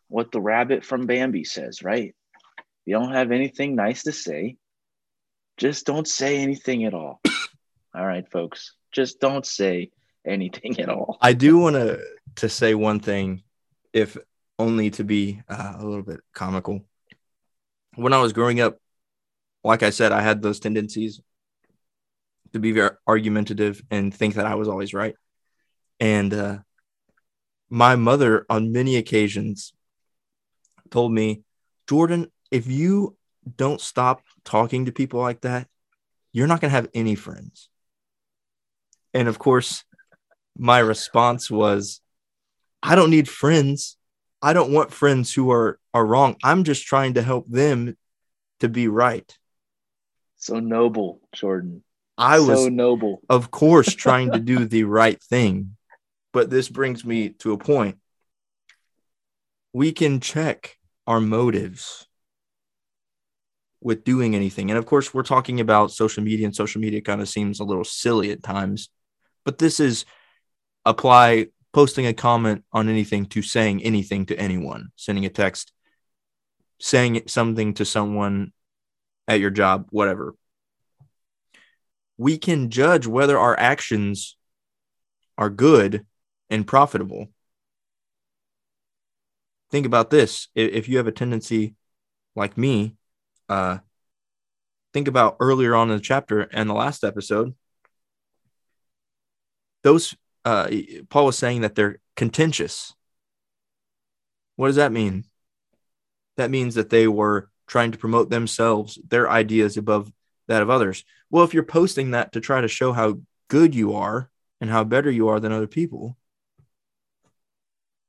what 0.09 0.31
the 0.31 0.41
rabbit 0.41 0.85
from 0.85 1.07
Bambi 1.07 1.45
says, 1.45 1.83
right? 1.83 2.15
You 2.85 2.99
don't 2.99 3.13
have 3.13 3.33
anything 3.33 3.77
nice 3.77 4.03
to 4.05 4.13
say. 4.13 4.57
Just 5.57 5.87
don't 5.87 6.09
say 6.09 6.39
anything 6.39 6.85
at 6.85 6.95
all. 6.95 7.21
all 7.95 8.07
right, 8.07 8.29
folks. 8.31 8.75
Just 8.93 9.21
don't 9.21 9.47
say 9.47 9.91
anything 10.27 10.81
at 10.81 10.89
all. 10.89 11.19
I 11.21 11.33
do 11.33 11.59
want 11.59 11.77
to 11.77 12.01
to 12.37 12.49
say 12.49 12.75
one 12.75 13.01
thing, 13.01 13.43
if 13.93 14.17
only 14.59 14.91
to 14.91 15.05
be 15.05 15.41
uh, 15.49 15.75
a 15.79 15.85
little 15.85 16.03
bit 16.03 16.21
comical. 16.33 16.85
When 17.95 18.13
I 18.13 18.21
was 18.21 18.33
growing 18.33 18.61
up, 18.61 18.79
like 19.63 19.83
I 19.83 19.91
said, 19.91 20.13
I 20.13 20.21
had 20.21 20.43
those 20.43 20.61
tendencies 20.61 21.21
to 22.53 22.59
be 22.59 22.73
very 22.73 22.91
argumentative 23.07 23.83
and 23.91 24.13
think 24.13 24.35
that 24.35 24.47
I 24.47 24.55
was 24.55 24.69
always 24.69 24.95
right. 24.95 25.15
And 26.01 26.33
uh, 26.35 26.59
my 27.69 27.97
mother, 27.97 28.47
on 28.49 28.73
many 28.73 28.97
occasions, 28.97 29.73
told 30.91 31.13
me, 31.13 31.43
Jordan, 31.89 32.31
if 32.51 32.67
you 32.67 33.17
don't 33.57 33.81
stop 33.81 34.23
talking 34.45 34.87
to 34.87 34.93
people 34.93 35.21
like 35.21 35.43
that, 35.43 35.69
you're 36.33 36.47
not 36.47 36.61
going 36.61 36.71
to 36.71 36.77
have 36.77 36.89
any 36.95 37.15
friends. 37.15 37.69
And 39.13 39.29
of 39.29 39.39
course, 39.39 39.85
my 40.57 40.79
response 40.79 41.51
was, 41.51 42.01
I 42.83 42.95
don't 42.97 43.11
need 43.11 43.29
friends. 43.29 43.97
I 44.43 44.53
don't 44.53 44.73
want 44.73 44.93
friends 44.93 45.33
who 45.33 45.51
are 45.51 45.79
are 45.95 46.05
wrong. 46.05 46.37
I'm 46.45 46.65
just 46.65 46.85
trying 46.85 47.15
to 47.15 47.23
help 47.23 47.47
them 47.49 47.97
to 48.61 48.69
be 48.69 48.89
right. 48.89 49.37
So 50.37 50.61
noble, 50.61 51.21
Jordan. 51.35 51.83
I 52.19 52.41
was 52.41 52.65
so 52.65 52.69
noble. 52.69 53.23
of 53.31 53.51
course 53.51 53.95
trying 53.95 54.33
to 54.33 54.39
do 54.39 54.65
the 54.67 54.85
right 54.85 55.23
thing. 55.23 55.77
But 56.33 56.51
this 56.51 56.69
brings 56.69 57.05
me 57.05 57.31
to 57.41 57.53
a 57.53 57.59
point. 57.59 57.99
We 59.73 59.93
can 59.93 60.21
check 60.21 60.77
our 61.07 61.21
motives 61.21 62.07
with 63.85 64.03
doing 64.03 64.35
anything. 64.35 64.71
And 64.71 64.79
of 64.79 64.87
course, 64.87 65.15
we're 65.15 65.23
talking 65.23 65.61
about 65.61 65.93
social 65.93 66.25
media, 66.25 66.47
and 66.47 66.57
social 66.57 66.81
media 66.81 67.03
kind 67.03 67.21
of 67.21 67.29
seems 67.29 67.61
a 67.61 67.65
little 67.65 67.85
silly 67.85 68.33
at 68.33 68.43
times. 68.43 68.89
But 69.45 69.59
this 69.59 69.79
is 69.79 70.07
apply 70.85 71.49
posting 71.73 72.07
a 72.07 72.15
comment 72.15 72.65
on 72.73 72.89
anything 72.89 73.27
to 73.27 73.43
saying 73.43 73.83
anything 73.83 74.27
to 74.27 74.37
anyone, 74.37 74.89
sending 74.97 75.27
a 75.27 75.29
text, 75.29 75.73
saying 76.81 77.23
something 77.27 77.75
to 77.75 77.85
someone 77.85 78.53
at 79.29 79.39
your 79.39 79.51
job, 79.51 79.87
whatever. 79.91 80.35
We 82.17 82.39
can 82.39 82.71
judge 82.71 83.07
whether 83.07 83.39
our 83.39 83.59
actions 83.59 84.37
are 85.37 85.51
good 85.51 86.07
and 86.49 86.67
profitable. 86.67 87.29
think 89.75 89.87
about 89.87 90.09
this: 90.11 90.49
if 90.55 90.89
you 90.89 90.99
have 90.99 91.09
a 91.09 91.13
tendency, 91.13 91.75
like 92.37 92.57
me, 92.57 92.95
uh, 93.49 93.79
think 94.93 95.09
about 95.09 95.37
earlier 95.41 95.75
on 95.75 95.91
in 95.91 95.97
the 95.97 96.03
chapter 96.03 96.41
and 96.41 96.69
the 96.69 96.75
last 96.75 97.05
episode. 97.05 97.55
Those 99.83 100.15
uh, 100.45 100.69
Paul 101.09 101.27
was 101.27 101.39
saying 101.39 101.63
that 101.63 101.75
they're 101.75 101.99
contentious. 102.17 102.95
What 104.57 104.69
does 104.69 104.77
that 104.77 104.93
mean? 104.93 105.25
That 106.37 106.51
means 106.51 106.75
that 106.77 106.91
they 106.91 107.07
were 107.07 107.51
trying 107.67 107.93
to 107.93 107.99
promote 107.99 108.31
themselves, 108.31 108.99
their 109.09 109.31
ideas 109.31 109.77
above 109.77 110.13
that 110.49 110.63
of 110.63 110.71
others. 110.71 111.05
Well, 111.31 111.45
if 111.45 111.55
you're 111.55 111.63
posting 111.63 112.13
that 112.13 112.33
to 112.33 112.41
try 112.41 112.61
to 112.61 112.69
show 112.69 112.93
how 112.93 113.21
good 113.49 113.75
you 113.75 113.95
are 113.95 114.31
and 114.61 114.71
how 114.71 114.85
better 114.85 115.11
you 115.11 115.29
are 115.29 115.41
than 115.41 115.53
other 115.53 115.67
people, 115.67 116.17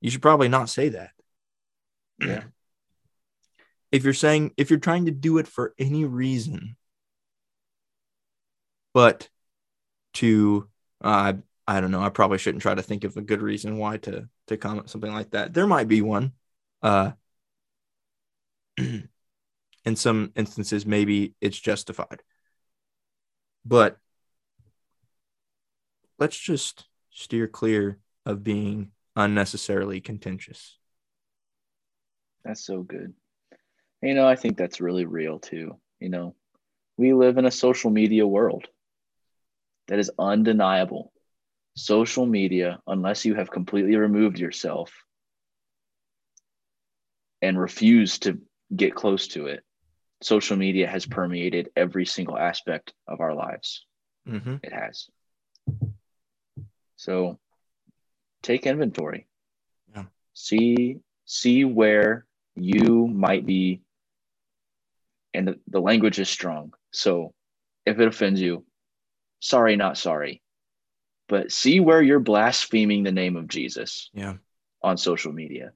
you 0.01 0.09
should 0.09 0.21
probably 0.21 0.49
not 0.49 0.69
say 0.69 0.89
that. 0.89 1.11
Yeah. 2.19 2.43
If 3.91 4.03
you're 4.03 4.13
saying, 4.13 4.53
if 4.57 4.69
you're 4.69 4.79
trying 4.79 5.05
to 5.05 5.11
do 5.11 5.37
it 5.37 5.47
for 5.47 5.73
any 5.77 6.05
reason, 6.05 6.75
but 8.93 9.29
to, 10.13 10.67
uh, 11.01 11.33
I 11.67 11.81
don't 11.81 11.91
know, 11.91 12.01
I 12.01 12.09
probably 12.09 12.37
shouldn't 12.37 12.61
try 12.61 12.75
to 12.75 12.81
think 12.81 13.03
of 13.03 13.17
a 13.17 13.21
good 13.21 13.41
reason 13.41 13.77
why 13.77 13.97
to 13.97 14.29
to 14.47 14.57
comment 14.57 14.89
something 14.89 15.13
like 15.13 15.31
that. 15.31 15.53
There 15.53 15.67
might 15.67 15.87
be 15.87 16.01
one. 16.01 16.33
Uh, 16.81 17.11
in 18.77 19.95
some 19.95 20.31
instances, 20.35 20.85
maybe 20.85 21.33
it's 21.41 21.59
justified. 21.59 22.21
But 23.65 23.97
let's 26.19 26.37
just 26.37 26.85
steer 27.11 27.47
clear 27.47 27.99
of 28.25 28.43
being 28.43 28.91
unnecessarily 29.15 30.01
contentious. 30.01 30.77
That's 32.43 32.63
so 32.63 32.83
good. 32.83 33.13
You 34.05 34.13
know, 34.13 34.27
I 34.27 34.35
think 34.35 34.55
that's 34.55 34.79
really 34.79 35.05
real 35.05 35.39
too. 35.39 35.77
You 35.99 36.09
know, 36.09 36.35
we 36.95 37.13
live 37.13 37.39
in 37.39 37.45
a 37.45 37.51
social 37.51 37.89
media 37.89 38.27
world 38.27 38.67
that 39.87 39.97
is 39.97 40.11
undeniable. 40.19 41.11
Social 41.75 42.27
media, 42.27 42.79
unless 42.85 43.25
you 43.25 43.33
have 43.33 43.49
completely 43.49 43.95
removed 43.95 44.37
yourself 44.37 44.93
and 47.41 47.59
refuse 47.59 48.19
to 48.19 48.39
get 48.75 48.93
close 48.93 49.27
to 49.29 49.47
it, 49.47 49.63
social 50.21 50.55
media 50.55 50.87
has 50.87 51.07
permeated 51.07 51.69
every 51.75 52.05
single 52.05 52.37
aspect 52.37 52.93
of 53.07 53.21
our 53.21 53.33
lives. 53.33 53.87
Mm-hmm. 54.29 54.57
It 54.61 54.71
has. 54.71 55.09
So 56.95 57.39
take 58.43 58.67
inventory. 58.67 59.25
Yeah. 59.95 60.03
See 60.35 60.99
see 61.25 61.65
where 61.65 62.27
you 62.55 63.07
might 63.07 63.47
be 63.47 63.81
and 65.35 65.47
the, 65.47 65.59
the 65.67 65.79
language 65.79 66.19
is 66.19 66.29
strong. 66.29 66.73
So 66.91 67.33
if 67.85 67.99
it 67.99 68.07
offends 68.07 68.41
you, 68.41 68.65
sorry, 69.39 69.75
not 69.75 69.97
sorry. 69.97 70.41
But 71.27 71.51
see 71.51 71.79
where 71.79 72.01
you're 72.01 72.19
blaspheming 72.19 73.03
the 73.03 73.11
name 73.11 73.35
of 73.35 73.47
Jesus. 73.47 74.09
Yeah. 74.13 74.35
On 74.83 74.97
social 74.97 75.31
media. 75.31 75.71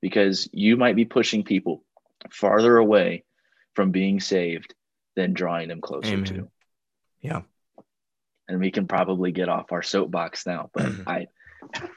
Because 0.00 0.48
you 0.52 0.76
might 0.76 0.96
be 0.96 1.04
pushing 1.04 1.44
people 1.44 1.84
farther 2.30 2.76
away 2.76 3.24
from 3.74 3.90
being 3.90 4.20
saved 4.20 4.74
than 5.16 5.32
drawing 5.32 5.68
them 5.68 5.80
closer 5.80 6.14
Amen. 6.14 6.24
to. 6.24 6.48
Yeah. 7.20 7.42
And 8.48 8.60
we 8.60 8.70
can 8.70 8.86
probably 8.86 9.32
get 9.32 9.48
off 9.48 9.72
our 9.72 9.82
soapbox 9.82 10.46
now, 10.46 10.70
but 10.74 10.90
I 11.06 11.28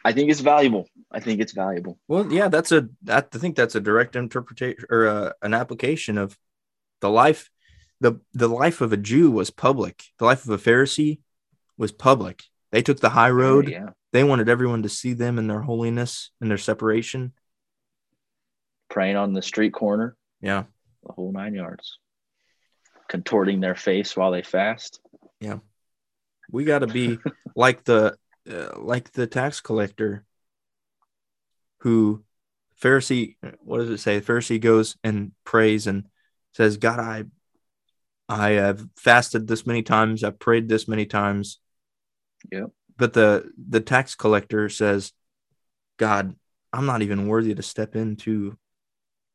I 0.04 0.14
think 0.14 0.32
it's 0.32 0.40
valuable. 0.40 0.88
I 1.12 1.20
think 1.20 1.42
it's 1.42 1.54
valuable. 1.54 2.00
Well, 2.08 2.32
yeah, 2.32 2.48
that's 2.48 2.72
a 2.72 2.88
I 3.10 3.22
think 3.22 3.56
that's 3.56 3.76
a 3.76 3.82
direct 3.82 4.16
interpretation 4.16 4.86
or 4.90 5.08
uh, 5.08 5.32
an 5.42 5.54
application 5.54 6.18
of 6.18 6.38
the 7.02 7.10
life 7.10 7.50
the 8.00 8.20
the 8.34 8.48
life 8.48 8.82
of 8.82 8.94
a 8.94 8.98
Jew 8.98 9.32
was 9.32 9.50
public. 9.50 10.04
The 10.20 10.26
life 10.26 10.44
of 10.44 10.50
a 10.50 10.58
Pharisee 10.58 11.20
was 11.78 11.92
public. 11.92 12.44
They 12.72 12.82
took 12.82 13.00
the 13.00 13.10
high 13.10 13.30
road. 13.30 13.70
Yeah. 13.70 13.90
They 14.14 14.24
wanted 14.24 14.50
everyone 14.50 14.84
to 14.84 14.90
see 14.90 15.14
them 15.14 15.38
in 15.38 15.48
their 15.48 15.62
holiness 15.62 16.32
and 16.42 16.50
their 16.50 16.58
separation. 16.58 17.34
Praying 18.90 19.16
on 19.16 19.34
the 19.34 19.42
street 19.42 19.74
corner. 19.74 20.16
Yeah. 20.42 20.64
The 21.06 21.14
whole 21.14 21.32
nine 21.32 21.54
yards. 21.54 22.00
Contorting 23.10 23.60
their 23.60 23.76
face 23.76 24.16
while 24.16 24.32
they 24.32 24.42
fast. 24.42 25.00
Yeah. 25.40 25.60
We 26.52 26.66
got 26.66 26.80
to 26.80 26.88
be 26.88 27.20
like 27.56 27.84
the 27.84 28.16
uh, 28.50 28.80
like 28.80 29.12
the 29.12 29.28
tax 29.28 29.60
collector 29.60 30.24
who 31.80 32.24
Pharisee 32.82 33.36
what 33.60 33.80
does 33.80 33.90
it 33.90 34.00
say? 34.00 34.20
The 34.20 34.26
Pharisee 34.26 34.62
goes 34.62 34.98
and 35.04 35.32
prays 35.44 35.88
and 35.88 36.06
says, 36.58 36.78
"God, 36.78 37.00
I 37.00 37.26
I 38.28 38.50
have 38.52 38.86
fasted 38.98 39.48
this 39.48 39.66
many 39.66 39.84
times, 39.84 40.24
I've 40.24 40.40
prayed 40.40 40.68
this 40.68 40.88
many 40.88 41.06
times." 41.06 41.60
Yeah. 42.52 42.66
But 42.98 43.14
the 43.14 43.52
the 43.58 43.80
tax 43.80 44.16
collector 44.16 44.68
says, 44.70 45.14
"God, 45.98 46.36
I'm 46.74 46.86
not 46.86 47.02
even 47.02 47.28
worthy 47.28 47.56
to 47.56 47.64
step 47.64 47.96
into 47.96 48.58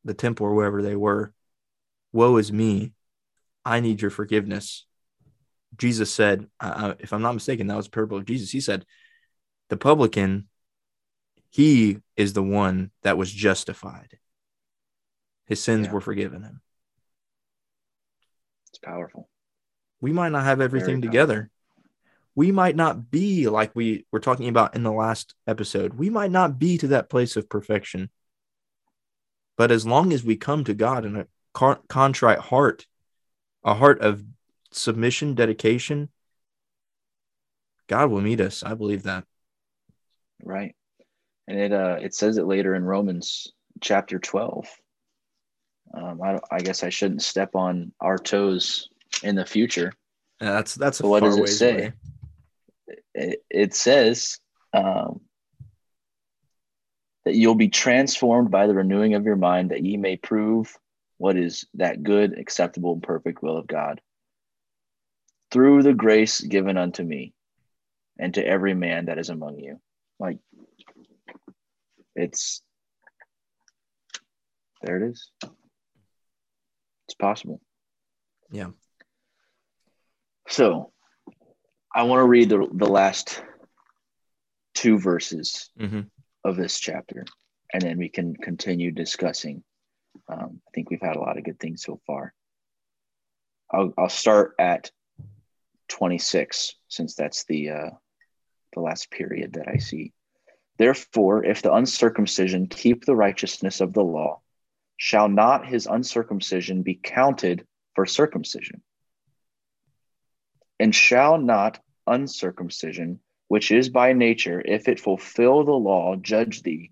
the 0.03 0.13
temple 0.13 0.45
or 0.47 0.53
wherever 0.53 0.81
they 0.81 0.95
were. 0.95 1.33
Woe 2.11 2.37
is 2.37 2.51
me. 2.51 2.93
I 3.65 3.79
need 3.79 4.01
your 4.01 4.11
forgiveness." 4.11 4.85
Jesus 5.77 6.11
said, 6.11 6.47
uh, 6.59 6.93
if 6.99 7.13
I'm 7.13 7.21
not 7.21 7.33
mistaken, 7.33 7.67
that 7.67 7.77
was 7.77 7.87
a 7.87 7.89
parable 7.89 8.17
of 8.17 8.25
Jesus. 8.25 8.51
He 8.51 8.61
said, 8.61 8.85
the 9.69 9.77
publican, 9.77 10.47
he 11.49 11.97
is 12.15 12.33
the 12.33 12.43
one 12.43 12.91
that 13.01 13.17
was 13.17 13.31
justified. 13.31 14.19
His 15.47 15.63
sins 15.63 15.87
yeah. 15.87 15.93
were 15.93 16.01
forgiven 16.01 16.43
him. 16.43 16.61
It's 18.73 18.79
powerful. 18.79 19.29
We 20.01 20.13
might 20.13 20.31
not 20.31 20.45
have 20.45 20.59
everything 20.59 20.99
together. 20.99 21.51
We 22.33 22.51
might 22.51 22.75
not 22.75 23.11
be 23.11 23.47
like 23.47 23.75
we 23.75 24.07
were 24.11 24.19
talking 24.19 24.49
about 24.49 24.75
in 24.75 24.81
the 24.81 24.91
last 24.91 25.35
episode. 25.45 25.93
We 25.93 26.09
might 26.09 26.31
not 26.31 26.57
be 26.57 26.79
to 26.79 26.87
that 26.87 27.07
place 27.07 27.35
of 27.35 27.47
perfection. 27.47 28.09
But 29.57 29.69
as 29.69 29.85
long 29.85 30.11
as 30.11 30.23
we 30.23 30.37
come 30.37 30.63
to 30.63 30.73
God 30.73 31.05
in 31.05 31.15
a 31.15 31.27
contrite 31.87 32.39
heart, 32.39 32.87
a 33.63 33.75
heart 33.75 34.01
of 34.01 34.23
submission, 34.71 35.35
dedication, 35.35 36.09
God 37.85 38.09
will 38.09 38.21
meet 38.21 38.41
us. 38.41 38.63
I 38.63 38.73
believe 38.73 39.03
that. 39.03 39.25
Right. 40.43 40.75
And 41.47 41.59
it 41.59 41.71
uh 41.71 41.97
it 42.01 42.15
says 42.15 42.37
it 42.37 42.47
later 42.47 42.73
in 42.73 42.83
Romans 42.83 43.53
chapter 43.81 44.17
12. 44.17 44.65
Um, 45.93 46.21
I, 46.21 46.39
I 46.51 46.59
guess 46.59 46.83
I 46.83 46.89
shouldn't 46.89 47.21
step 47.21 47.55
on 47.55 47.91
our 47.99 48.17
toes 48.17 48.89
in 49.21 49.35
the 49.35 49.45
future. 49.45 49.91
Yeah, 50.41 50.53
that's 50.53 50.75
that's 50.75 51.01
what 51.01 51.23
does 51.23 51.37
it 51.37 51.47
say? 51.49 51.93
It, 53.13 53.43
it, 53.49 53.75
says 53.75 54.39
um, 54.73 55.21
that 57.25 57.35
you'll 57.35 57.55
be 57.55 57.69
transformed 57.69 58.49
by 58.49 58.67
the 58.67 58.73
renewing 58.73 59.13
of 59.13 59.25
your 59.25 59.35
mind, 59.35 59.71
that 59.71 59.83
ye 59.83 59.97
may 59.97 60.17
prove 60.17 60.75
what 61.17 61.37
is 61.37 61.65
that 61.75 62.03
good, 62.03 62.37
acceptable, 62.37 62.93
and 62.93 63.03
perfect 63.03 63.43
will 63.43 63.57
of 63.57 63.67
God 63.67 64.01
through 65.51 65.83
the 65.83 65.93
grace 65.93 66.41
given 66.41 66.77
unto 66.77 67.03
me 67.03 67.33
and 68.17 68.33
to 68.33 68.45
every 68.45 68.73
man 68.73 69.05
that 69.05 69.19
is 69.19 69.29
among 69.29 69.59
you. 69.59 69.79
Like 70.19 70.39
it's 72.15 72.61
there 74.81 74.97
it 74.97 75.11
is. 75.11 75.29
It's 77.13 77.19
possible. 77.19 77.61
Yeah. 78.49 78.71
So 80.47 80.91
I 81.93 82.03
want 82.03 82.21
to 82.21 82.25
read 82.25 82.49
the, 82.49 82.67
the 82.73 82.89
last 82.89 83.43
two 84.73 84.97
verses 84.97 85.69
mm-hmm. 85.79 86.01
of 86.43 86.55
this 86.55 86.79
chapter, 86.79 87.25
and 87.71 87.83
then 87.83 87.99
we 87.99 88.09
can 88.09 88.35
continue 88.35 88.89
discussing. 88.89 89.63
Um, 90.27 90.59
I 90.67 90.69
think 90.73 90.89
we've 90.89 91.01
had 91.01 91.17
a 91.17 91.19
lot 91.19 91.37
of 91.37 91.43
good 91.43 91.59
things 91.59 91.83
so 91.83 92.01
far. 92.07 92.33
I'll, 93.71 93.93
I'll 93.95 94.09
start 94.09 94.55
at 94.57 94.89
26 95.89 96.73
since 96.87 97.13
that's 97.13 97.45
the 97.45 97.69
uh, 97.69 97.89
the 98.73 98.81
last 98.81 99.11
period 99.11 99.53
that 99.53 99.67
I 99.67 99.77
see. 99.77 100.13
Therefore, 100.79 101.45
if 101.45 101.61
the 101.61 101.73
uncircumcision 101.73 102.65
keep 102.65 103.05
the 103.05 103.15
righteousness 103.15 103.81
of 103.81 103.93
the 103.93 104.03
law, 104.03 104.41
shall 104.97 105.29
not 105.29 105.67
his 105.67 105.85
uncircumcision 105.87 106.83
be 106.83 106.95
counted 106.95 107.65
for 107.95 108.05
circumcision? 108.05 108.81
And 110.79 110.93
shall 110.93 111.37
not 111.37 111.79
uncircumcision, 112.07 113.19
which 113.47 113.71
is 113.71 113.89
by 113.89 114.13
nature, 114.13 114.61
if 114.63 114.87
it 114.87 114.99
fulfill 114.99 115.63
the 115.63 115.71
law, 115.71 116.15
judge 116.15 116.63
thee, 116.63 116.91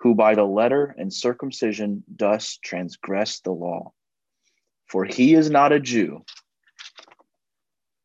who 0.00 0.14
by 0.14 0.34
the 0.34 0.44
letter 0.44 0.94
and 0.98 1.12
circumcision 1.12 2.04
dost 2.14 2.62
transgress 2.62 3.40
the 3.40 3.52
law? 3.52 3.92
For 4.86 5.04
he 5.04 5.34
is 5.34 5.50
not 5.50 5.72
a 5.72 5.80
Jew, 5.80 6.24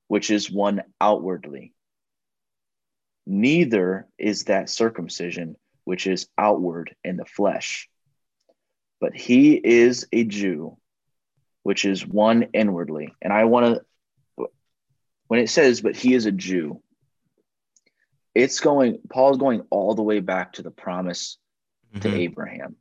which 0.07 0.29
is 0.29 0.51
one 0.51 0.83
outwardly. 1.01 1.73
Neither 3.25 4.07
is 4.17 4.43
that 4.45 4.69
circumcision 4.69 5.55
which 5.83 6.07
is 6.07 6.27
outward 6.37 6.95
in 7.03 7.17
the 7.17 7.25
flesh, 7.25 7.89
but 8.99 9.15
he 9.15 9.55
is 9.55 10.07
a 10.11 10.23
Jew, 10.23 10.77
which 11.63 11.85
is 11.85 12.05
one 12.05 12.47
inwardly. 12.53 13.13
And 13.21 13.31
I 13.33 13.45
want 13.45 13.81
to, 14.37 14.47
when 15.27 15.39
it 15.39 15.49
says, 15.49 15.81
but 15.81 15.95
he 15.95 16.13
is 16.13 16.25
a 16.25 16.31
Jew, 16.31 16.81
it's 18.33 18.59
going, 18.59 18.99
Paul's 19.09 19.37
going 19.37 19.63
all 19.69 19.95
the 19.95 20.03
way 20.03 20.19
back 20.19 20.53
to 20.53 20.61
the 20.61 20.71
promise 20.71 21.37
mm-hmm. 21.93 22.01
to 22.01 22.15
Abraham 22.15 22.75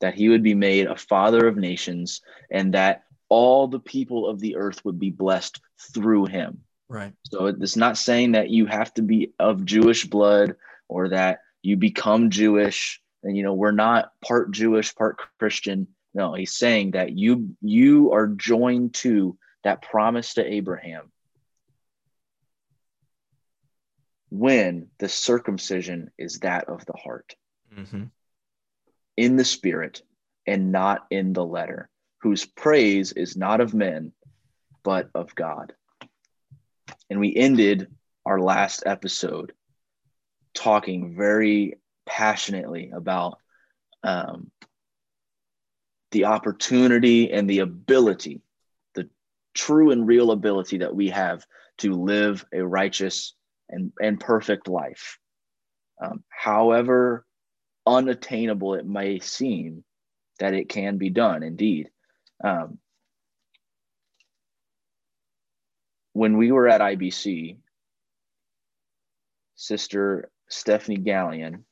that 0.00 0.14
he 0.14 0.28
would 0.28 0.42
be 0.42 0.54
made 0.54 0.86
a 0.86 0.96
father 0.96 1.46
of 1.46 1.56
nations 1.56 2.20
and 2.50 2.74
that 2.74 3.04
all 3.28 3.66
the 3.66 3.80
people 3.80 4.28
of 4.28 4.40
the 4.40 4.56
earth 4.56 4.84
would 4.84 4.98
be 4.98 5.10
blessed 5.10 5.60
through 5.92 6.26
him. 6.26 6.60
Right. 6.88 7.12
So 7.24 7.46
it's 7.46 7.76
not 7.76 7.98
saying 7.98 8.32
that 8.32 8.50
you 8.50 8.66
have 8.66 8.92
to 8.94 9.02
be 9.02 9.32
of 9.38 9.64
Jewish 9.64 10.04
blood 10.04 10.56
or 10.88 11.08
that 11.08 11.40
you 11.62 11.76
become 11.76 12.30
Jewish 12.30 13.00
and 13.26 13.36
you 13.36 13.42
know 13.42 13.54
we're 13.54 13.72
not 13.72 14.12
part 14.24 14.52
Jewish, 14.52 14.94
part 14.94 15.18
Christian. 15.38 15.88
No, 16.14 16.32
he's 16.32 16.54
saying 16.56 16.92
that 16.92 17.12
you 17.12 17.56
you 17.60 18.12
are 18.12 18.28
joined 18.28 18.94
to 18.94 19.36
that 19.64 19.82
promise 19.82 20.34
to 20.34 20.46
Abraham 20.46 21.10
when 24.30 24.88
the 24.98 25.08
circumcision 25.08 26.10
is 26.16 26.38
that 26.40 26.68
of 26.68 26.86
the 26.86 26.96
heart. 26.96 27.34
Mm-hmm. 27.76 28.04
In 29.16 29.36
the 29.36 29.44
spirit 29.44 30.02
and 30.46 30.70
not 30.70 31.06
in 31.10 31.32
the 31.32 31.44
letter, 31.44 31.88
whose 32.20 32.44
praise 32.44 33.12
is 33.12 33.36
not 33.36 33.60
of 33.60 33.74
men, 33.74 34.12
but 34.84 35.10
of 35.14 35.34
God. 35.34 35.72
And 37.10 37.18
we 37.18 37.34
ended 37.34 37.88
our 38.24 38.40
last 38.40 38.84
episode 38.86 39.52
talking 40.54 41.16
very 41.16 41.78
passionately 42.06 42.90
about 42.94 43.38
um, 44.02 44.50
the 46.12 46.26
opportunity 46.26 47.32
and 47.32 47.50
the 47.50 47.58
ability, 47.58 48.40
the 48.94 49.08
true 49.54 49.90
and 49.90 50.06
real 50.06 50.30
ability 50.30 50.78
that 50.78 50.94
we 50.94 51.10
have 51.10 51.44
to 51.78 51.92
live 51.92 52.44
a 52.52 52.64
righteous 52.64 53.34
and, 53.68 53.92
and 54.00 54.20
perfect 54.20 54.68
life. 54.68 55.18
Um, 56.02 56.22
however 56.28 57.26
unattainable 57.86 58.74
it 58.74 58.86
may 58.86 59.18
seem, 59.18 59.84
that 60.38 60.54
it 60.54 60.68
can 60.68 60.98
be 60.98 61.10
done 61.10 61.42
indeed. 61.42 61.88
Um, 62.44 62.78
when 66.12 66.36
we 66.36 66.52
were 66.52 66.68
at 66.68 66.80
IBC, 66.80 67.56
Sister 69.54 70.30
Stephanie 70.48 70.98
Gallion 70.98 71.62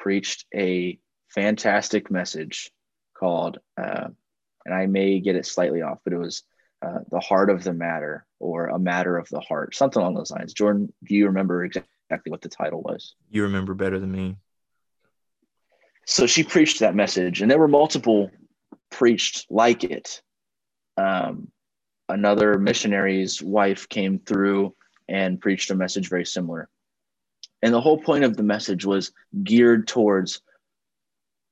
preached 0.00 0.46
a 0.54 0.98
fantastic 1.28 2.10
message 2.10 2.72
called, 3.14 3.58
uh, 3.76 4.08
and 4.64 4.74
I 4.74 4.86
may 4.86 5.20
get 5.20 5.36
it 5.36 5.46
slightly 5.46 5.82
off, 5.82 5.98
but 6.02 6.14
it 6.14 6.18
was 6.18 6.42
uh, 6.82 7.00
The 7.10 7.20
Heart 7.20 7.50
of 7.50 7.62
the 7.62 7.74
Matter 7.74 8.26
or 8.38 8.68
A 8.68 8.78
Matter 8.78 9.18
of 9.18 9.28
the 9.28 9.40
Heart, 9.40 9.74
something 9.74 10.00
along 10.00 10.14
those 10.14 10.30
lines. 10.30 10.54
Jordan, 10.54 10.92
do 11.04 11.14
you 11.14 11.26
remember 11.26 11.64
exactly 11.64 12.30
what 12.30 12.40
the 12.40 12.48
title 12.48 12.80
was? 12.80 13.14
You 13.30 13.42
remember 13.44 13.74
better 13.74 14.00
than 14.00 14.10
me. 14.10 14.36
So 16.06 16.26
she 16.26 16.42
preached 16.42 16.80
that 16.80 16.94
message, 16.94 17.42
and 17.42 17.50
there 17.50 17.58
were 17.58 17.68
multiple 17.68 18.30
preached 18.90 19.46
like 19.50 19.84
it. 19.84 20.22
Um, 20.96 21.48
another 22.08 22.58
missionary's 22.58 23.42
wife 23.42 23.88
came 23.88 24.18
through 24.18 24.74
and 25.08 25.40
preached 25.40 25.70
a 25.70 25.74
message 25.74 26.08
very 26.08 26.24
similar. 26.24 26.68
And 27.62 27.74
the 27.74 27.80
whole 27.80 27.98
point 27.98 28.24
of 28.24 28.36
the 28.36 28.42
message 28.42 28.84
was 28.84 29.12
geared 29.42 29.86
towards 29.86 30.40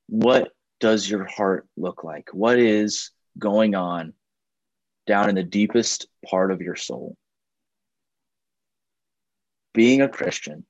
what 0.07 0.51
does 0.79 1.09
your 1.09 1.25
heart 1.25 1.67
look 1.77 2.03
like? 2.03 2.29
What 2.33 2.57
is 2.57 3.11
going 3.37 3.75
on 3.75 4.13
down 5.05 5.29
in 5.29 5.35
the 5.35 5.43
deepest 5.43 6.07
part 6.25 6.51
of 6.51 6.61
your 6.61 6.75
soul? 6.75 7.15
Being 9.73 10.01
a 10.01 10.09
Christian 10.09 10.65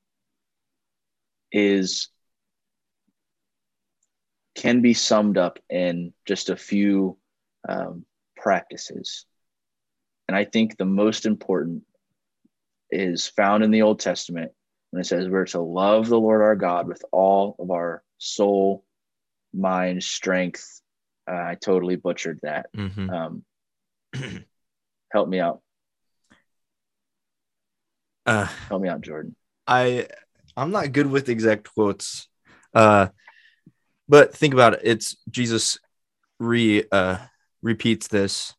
is 1.52 2.10
can 4.56 4.82
be 4.82 4.94
summed 4.94 5.38
up 5.38 5.58
in 5.70 6.14
just 6.26 6.50
a 6.50 6.56
few 6.56 7.18
um, 7.68 8.06
practices. 8.36 9.26
And 10.28 10.36
I 10.36 10.44
think 10.44 10.78
the 10.78 10.86
most 10.86 11.26
important 11.26 11.84
is 12.92 13.28
found 13.28 13.64
in 13.64 13.72
the 13.72 13.84
Old 13.84 14.02
Testament 14.02 14.52
when 14.92 15.02
it 15.02 15.06
says 15.06 15.28
we're 15.28 15.46
to 15.46 15.62
love 15.62 16.08
the 16.08 16.20
Lord 16.20 16.42
our 16.42 16.56
God 16.56 16.88
with 16.88 17.04
all 17.12 17.56
of 17.60 17.72
our 17.72 18.04
soul, 18.18 18.84
mind, 19.54 20.04
strength. 20.04 20.82
Uh, 21.30 21.36
I 21.36 21.58
totally 21.62 21.96
butchered 21.96 22.40
that. 22.44 22.68
Mm-hmm. 22.76 23.10
Um, 23.10 23.44
help 25.12 25.30
me 25.30 25.40
out. 25.40 25.62
Uh, 28.26 28.48
help 28.68 28.82
me 28.82 28.90
out, 28.90 29.02
Jordan. 29.02 29.36
I 29.68 30.08
I'm 30.58 30.72
not 30.72 30.92
good 30.92 31.08
with 31.08 31.30
exact 31.30 31.74
quotes. 31.74 32.28
Uh, 32.74 33.08
but 34.08 34.36
think 34.36 34.54
about 34.54 34.74
it. 34.74 34.82
It's 34.84 35.18
Jesus 35.30 35.80
re 36.40 36.84
uh, 36.92 37.18
repeats 37.62 38.08
this, 38.08 38.54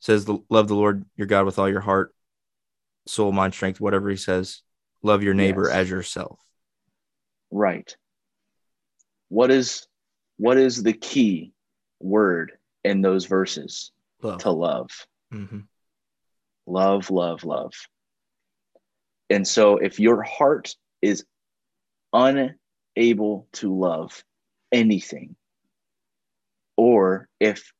says, 0.00 0.28
"Love 0.28 0.68
the 0.68 0.74
Lord 0.74 1.04
your 1.16 1.26
God 1.26 1.44
with 1.44 1.58
all 1.58 1.68
your 1.68 1.80
heart, 1.80 2.14
soul, 3.06 3.32
mind, 3.32 3.54
strength, 3.54 3.80
whatever 3.80 4.08
he 4.10 4.16
says. 4.16 4.62
Love 5.02 5.22
your 5.22 5.34
neighbor 5.34 5.64
yes. 5.68 5.76
as 5.76 5.90
yourself." 5.90 6.40
Right. 7.50 7.94
What 9.28 9.50
is 9.50 9.86
what 10.36 10.58
is 10.58 10.82
the 10.82 10.92
key 10.92 11.52
word 12.00 12.52
in 12.84 13.02
those 13.02 13.26
verses? 13.26 13.92
Love. 14.22 14.40
To 14.42 14.50
love. 14.50 14.90
Mm-hmm. 15.32 15.60
Love, 16.66 17.10
love, 17.10 17.44
love. 17.44 17.72
And 19.30 19.46
so, 19.46 19.78
if 19.78 19.98
your 19.98 20.22
heart 20.22 20.76
is 21.00 21.24
unable 22.12 23.48
to 23.52 23.74
love, 23.74 24.22
anything. 24.70 25.36
Or 26.76 27.28
if 27.40 27.72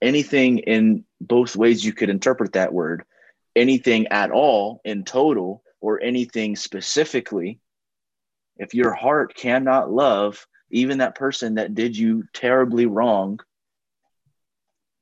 anything 0.00 0.58
in 0.58 1.04
both 1.20 1.56
ways 1.56 1.84
you 1.84 1.92
could 1.92 2.10
interpret 2.10 2.54
that 2.54 2.72
word, 2.72 3.04
anything 3.54 4.08
at 4.08 4.30
all 4.30 4.80
in 4.84 5.04
total, 5.04 5.62
or 5.82 6.00
anything 6.00 6.54
specifically, 6.56 7.58
if 8.56 8.72
your 8.72 8.94
heart 8.94 9.34
cannot 9.34 9.90
love 9.90 10.46
even 10.70 10.98
that 10.98 11.16
person 11.16 11.56
that 11.56 11.74
did 11.74 11.98
you 11.98 12.24
terribly 12.32 12.86
wrong, 12.86 13.40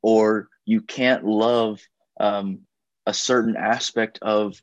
or 0.03 0.49
you 0.65 0.81
can't 0.81 1.25
love 1.25 1.81
um, 2.19 2.61
a 3.07 3.13
certain 3.13 3.57
aspect 3.57 4.19
of 4.23 4.61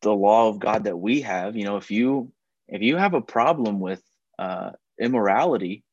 the 0.00 0.12
law 0.12 0.48
of 0.48 0.58
God 0.58 0.84
that 0.84 0.96
we 0.96 1.20
have, 1.20 1.54
you 1.54 1.64
know, 1.64 1.76
if 1.76 1.90
you 1.90 2.32
if 2.66 2.80
you 2.82 2.96
have 2.96 3.14
a 3.14 3.20
problem 3.20 3.78
with 3.78 4.02
uh, 4.38 4.70
immorality 4.98 5.84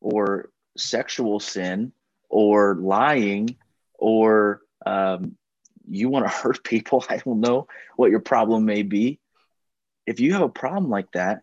or 0.00 0.50
sexual 0.76 1.40
sin 1.40 1.92
or 2.28 2.76
lying 2.76 3.56
or 3.94 4.60
um, 4.86 5.36
you 5.88 6.08
want 6.08 6.26
to 6.26 6.28
hurt 6.42 6.64
people, 6.64 7.04
I 7.08 7.18
don't 7.18 7.40
know 7.40 7.66
what 7.96 8.10
your 8.10 8.20
problem 8.20 8.64
may 8.64 8.82
be. 8.82 9.20
If 10.06 10.20
you 10.20 10.32
have 10.32 10.42
a 10.42 10.48
problem 10.48 10.90
like 10.90 11.10
that 11.12 11.40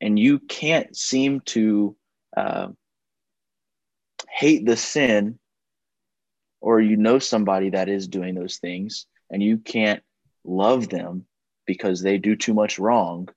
and 0.00 0.18
you 0.18 0.38
can't 0.38 0.96
seem 0.96 1.40
to 1.40 1.96
uh, 2.36 2.68
hate 4.28 4.64
the 4.66 4.76
sin, 4.76 5.38
or 6.60 6.80
you 6.80 6.96
know 6.96 7.18
somebody 7.18 7.70
that 7.70 7.88
is 7.88 8.08
doing 8.08 8.34
those 8.34 8.58
things 8.58 9.06
and 9.30 9.42
you 9.42 9.58
can't 9.58 10.02
love 10.44 10.88
them 10.88 11.24
because 11.66 12.02
they 12.02 12.18
do 12.18 12.34
too 12.34 12.54
much 12.54 12.78
wrong, 12.78 13.28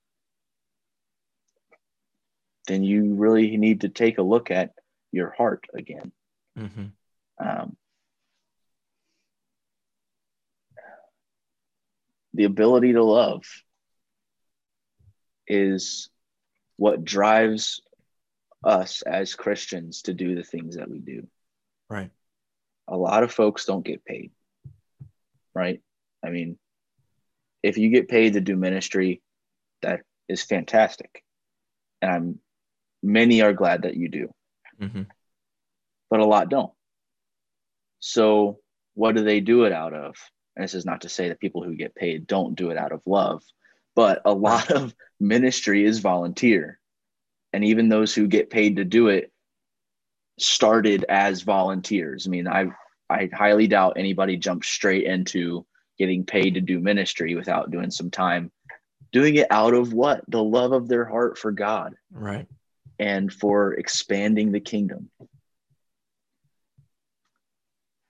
then 2.66 2.82
you 2.82 3.14
really 3.14 3.56
need 3.56 3.82
to 3.82 3.88
take 3.88 4.18
a 4.18 4.22
look 4.22 4.50
at 4.50 4.72
your 5.12 5.30
heart 5.30 5.66
again. 5.74 6.12
Mm-hmm. 6.58 6.86
Um, 7.46 7.76
the 12.34 12.44
ability 12.44 12.92
to 12.94 13.02
love 13.02 13.44
is 15.46 16.08
what 16.76 17.04
drives 17.04 17.82
us 18.64 19.02
as 19.02 19.34
Christians 19.34 20.02
to 20.02 20.14
do 20.14 20.34
the 20.34 20.44
things 20.44 20.76
that 20.76 20.90
we 20.90 20.98
do. 20.98 21.26
Right. 21.90 22.10
A 22.88 22.96
lot 22.96 23.22
of 23.22 23.32
folks 23.32 23.64
don't 23.64 23.84
get 23.84 24.04
paid. 24.04 24.30
Right. 25.54 25.80
I 26.24 26.30
mean, 26.30 26.58
if 27.62 27.78
you 27.78 27.90
get 27.90 28.08
paid 28.08 28.34
to 28.34 28.40
do 28.40 28.56
ministry, 28.56 29.22
that 29.82 30.00
is 30.28 30.42
fantastic. 30.42 31.22
And 32.00 32.10
I'm 32.10 32.38
many 33.02 33.42
are 33.42 33.52
glad 33.52 33.82
that 33.82 33.96
you 33.96 34.08
do, 34.08 34.34
mm-hmm. 34.80 35.02
but 36.10 36.20
a 36.20 36.24
lot 36.24 36.48
don't. 36.48 36.72
So, 38.00 38.58
what 38.94 39.14
do 39.14 39.22
they 39.22 39.40
do 39.40 39.64
it 39.64 39.72
out 39.72 39.94
of? 39.94 40.16
And 40.54 40.62
this 40.62 40.74
is 40.74 40.84
not 40.84 41.02
to 41.02 41.08
say 41.08 41.28
that 41.28 41.40
people 41.40 41.62
who 41.62 41.74
get 41.74 41.94
paid 41.94 42.26
don't 42.26 42.54
do 42.54 42.70
it 42.70 42.76
out 42.76 42.92
of 42.92 43.02
love, 43.06 43.42
but 43.94 44.22
a 44.24 44.32
lot 44.32 44.70
of 44.70 44.94
ministry 45.20 45.84
is 45.84 46.00
volunteer. 46.00 46.78
and 47.52 47.64
even 47.64 47.88
those 47.88 48.14
who 48.14 48.26
get 48.26 48.50
paid 48.50 48.76
to 48.76 48.84
do 48.84 49.08
it 49.08 49.30
started 50.38 51.04
as 51.08 51.42
volunteers. 51.42 52.26
I 52.26 52.30
mean, 52.30 52.48
I 52.48 52.70
I 53.10 53.28
highly 53.32 53.66
doubt 53.66 53.94
anybody 53.96 54.36
jumps 54.36 54.68
straight 54.68 55.04
into 55.04 55.66
getting 55.98 56.24
paid 56.24 56.54
to 56.54 56.60
do 56.60 56.80
ministry 56.80 57.34
without 57.34 57.70
doing 57.70 57.90
some 57.90 58.10
time 58.10 58.50
doing 59.12 59.36
it 59.36 59.46
out 59.50 59.74
of 59.74 59.92
what? 59.92 60.24
The 60.28 60.42
love 60.42 60.72
of 60.72 60.88
their 60.88 61.04
heart 61.04 61.36
for 61.36 61.52
God. 61.52 61.94
Right. 62.10 62.46
And 62.98 63.30
for 63.30 63.74
expanding 63.74 64.52
the 64.52 64.60
kingdom. 64.60 65.10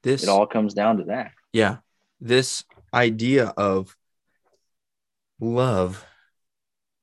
This 0.04 0.22
it 0.22 0.28
all 0.28 0.46
comes 0.46 0.74
down 0.74 0.98
to 0.98 1.04
that. 1.04 1.32
Yeah. 1.52 1.78
This 2.22 2.64
idea 2.94 3.46
of 3.56 3.96
love 5.40 6.06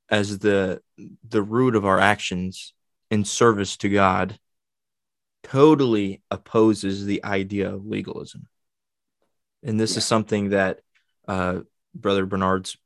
as 0.09 0.39
the 0.39 0.81
the 1.27 1.41
root 1.41 1.75
of 1.75 1.85
our 1.85 1.99
actions 1.99 2.73
in 3.11 3.25
service 3.25 3.75
to 3.77 3.89
God 3.89 4.39
totally 5.43 6.21
opposes 6.31 7.05
the 7.05 7.23
idea 7.25 7.73
of 7.73 7.85
legalism. 7.85 8.47
And 9.61 9.77
this 9.77 9.93
yeah. 9.93 9.97
is 9.97 10.05
something 10.05 10.51
that 10.51 10.79
uh, 11.27 11.59
Brother 11.93 12.25
Bernard's 12.25 12.77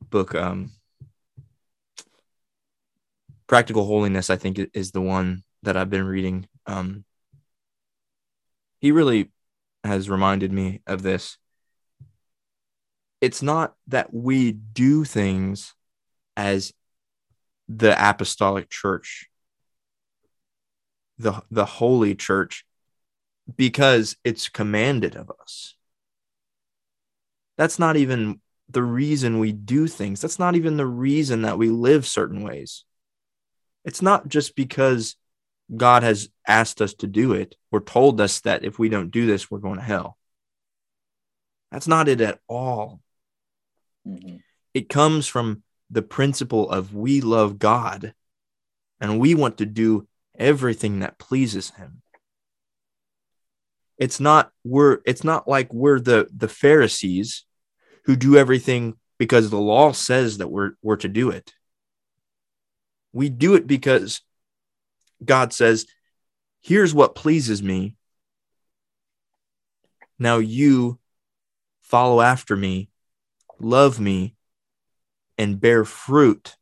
book, 0.00 0.34
um, 0.34 0.70
Practical 3.46 3.84
Holiness, 3.84 4.30
I 4.30 4.36
think 4.36 4.58
is 4.72 4.92
the 4.92 5.02
one 5.02 5.44
that 5.62 5.76
I've 5.76 5.90
been 5.90 6.06
reading. 6.06 6.48
Um, 6.64 7.04
he 8.80 8.92
really 8.92 9.30
has 9.84 10.08
reminded 10.08 10.52
me 10.52 10.80
of 10.86 11.02
this. 11.02 11.36
It's 13.22 13.40
not 13.40 13.74
that 13.86 14.12
we 14.12 14.50
do 14.50 15.04
things 15.04 15.74
as 16.36 16.74
the 17.68 17.94
apostolic 17.96 18.68
church, 18.68 19.30
the, 21.18 21.40
the 21.48 21.64
holy 21.64 22.16
church, 22.16 22.66
because 23.56 24.16
it's 24.24 24.48
commanded 24.48 25.14
of 25.14 25.30
us. 25.40 25.76
That's 27.56 27.78
not 27.78 27.96
even 27.96 28.40
the 28.68 28.82
reason 28.82 29.38
we 29.38 29.52
do 29.52 29.86
things. 29.86 30.20
That's 30.20 30.40
not 30.40 30.56
even 30.56 30.76
the 30.76 30.86
reason 30.86 31.42
that 31.42 31.58
we 31.58 31.68
live 31.68 32.08
certain 32.08 32.42
ways. 32.42 32.84
It's 33.84 34.02
not 34.02 34.26
just 34.26 34.56
because 34.56 35.14
God 35.76 36.02
has 36.02 36.28
asked 36.44 36.82
us 36.82 36.94
to 36.94 37.06
do 37.06 37.34
it 37.34 37.54
or 37.70 37.80
told 37.80 38.20
us 38.20 38.40
that 38.40 38.64
if 38.64 38.80
we 38.80 38.88
don't 38.88 39.12
do 39.12 39.26
this, 39.26 39.48
we're 39.48 39.58
going 39.58 39.78
to 39.78 39.84
hell. 39.84 40.18
That's 41.70 41.86
not 41.86 42.08
it 42.08 42.20
at 42.20 42.40
all. 42.48 43.00
Mm-hmm. 44.06 44.36
It 44.74 44.88
comes 44.88 45.26
from 45.26 45.62
the 45.90 46.02
principle 46.02 46.70
of 46.70 46.94
we 46.94 47.20
love 47.20 47.58
God 47.58 48.14
and 49.00 49.18
we 49.18 49.34
want 49.34 49.58
to 49.58 49.66
do 49.66 50.06
everything 50.38 51.00
that 51.00 51.18
pleases 51.18 51.70
him. 51.70 52.02
It's 53.98 54.18
not 54.18 54.50
we're 54.64 54.98
it's 55.04 55.22
not 55.22 55.46
like 55.46 55.72
we're 55.72 56.00
the 56.00 56.28
the 56.34 56.48
Pharisees 56.48 57.44
who 58.04 58.16
do 58.16 58.36
everything 58.36 58.96
because 59.18 59.50
the 59.50 59.60
law 59.60 59.92
says 59.92 60.38
that 60.38 60.48
we're 60.48 60.72
we're 60.82 60.96
to 60.96 61.08
do 61.08 61.30
it. 61.30 61.52
We 63.12 63.28
do 63.28 63.54
it 63.54 63.66
because 63.66 64.22
God 65.22 65.52
says, 65.52 65.86
here's 66.62 66.94
what 66.94 67.14
pleases 67.14 67.62
me. 67.62 67.94
Now 70.18 70.38
you 70.38 70.98
follow 71.82 72.20
after 72.20 72.56
me, 72.56 72.88
love 73.64 74.00
me, 74.00 74.34
and 75.38 75.60
bear 75.60 75.84
fruit. 75.84 76.56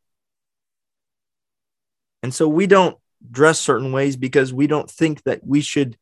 And 2.23 2.35
so 2.35 2.49
we 2.49 2.67
don't 2.67 2.97
dress 3.31 3.59
certain 3.59 3.93
ways 3.93 4.17
because 4.17 4.53
we 4.53 4.67
don't 4.67 4.91
think 4.91 5.23
that 5.25 5.47
we 5.47 5.61
should 5.61 5.97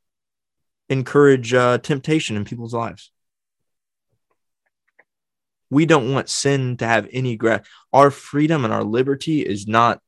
encourage 0.89 1.53
uh, 1.55 1.79
temptation 1.79 2.37
in 2.37 2.45
people's 2.45 2.75
lives. 2.75 3.11
We 5.71 5.85
don't 5.85 6.13
want 6.13 6.29
sin 6.29 6.79
to 6.79 6.87
have 6.87 7.09
any 7.13 7.37
gra- 7.37 7.63
our 7.93 8.11
freedom 8.11 8.65
and 8.65 8.73
our 8.73 8.85
liberty 8.85 9.43
is 9.43 9.67
not 9.67 10.01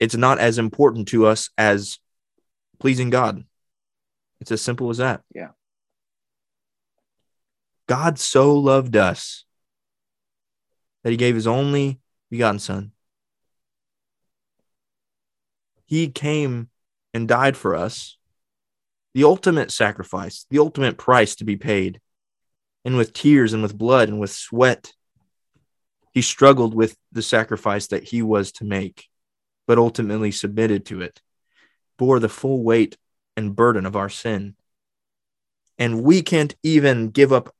it's 0.00 0.16
not 0.16 0.38
as 0.38 0.58
important 0.58 1.08
to 1.08 1.26
us 1.26 1.50
as 1.56 1.98
pleasing 2.78 3.10
God. 3.10 3.44
It's 4.40 4.50
as 4.50 4.60
simple 4.60 4.90
as 4.90 4.98
that. 4.98 5.22
Yeah. 5.34 5.50
God 7.86 8.18
so 8.18 8.54
loved 8.54 8.96
us 8.96 9.44
that 11.02 11.10
he 11.10 11.16
gave 11.16 11.34
his 11.34 11.46
only 11.46 12.00
begotten 12.30 12.58
son. 12.58 12.92
He 15.84 16.08
came 16.08 16.70
and 17.12 17.28
died 17.28 17.56
for 17.56 17.74
us, 17.74 18.16
the 19.12 19.24
ultimate 19.24 19.70
sacrifice, 19.70 20.46
the 20.50 20.58
ultimate 20.58 20.96
price 20.96 21.36
to 21.36 21.44
be 21.44 21.56
paid 21.56 22.00
and 22.84 22.96
with 22.96 23.12
tears 23.12 23.52
and 23.52 23.62
with 23.62 23.76
blood 23.76 24.08
and 24.08 24.18
with 24.18 24.30
sweat. 24.30 24.92
He 26.12 26.22
struggled 26.22 26.74
with 26.74 26.96
the 27.12 27.22
sacrifice 27.22 27.88
that 27.88 28.04
he 28.04 28.22
was 28.22 28.52
to 28.52 28.64
make, 28.64 29.08
but 29.66 29.78
ultimately 29.78 30.30
submitted 30.30 30.86
to 30.86 31.00
it, 31.02 31.20
bore 31.98 32.18
the 32.18 32.28
full 32.28 32.62
weight 32.62 32.96
and 33.36 33.54
burden 33.56 33.84
of 33.84 33.96
our 33.96 34.08
sin. 34.08 34.54
And 35.78 36.02
we 36.02 36.22
can't 36.22 36.54
even 36.62 37.10
give 37.10 37.32
up 37.32 37.54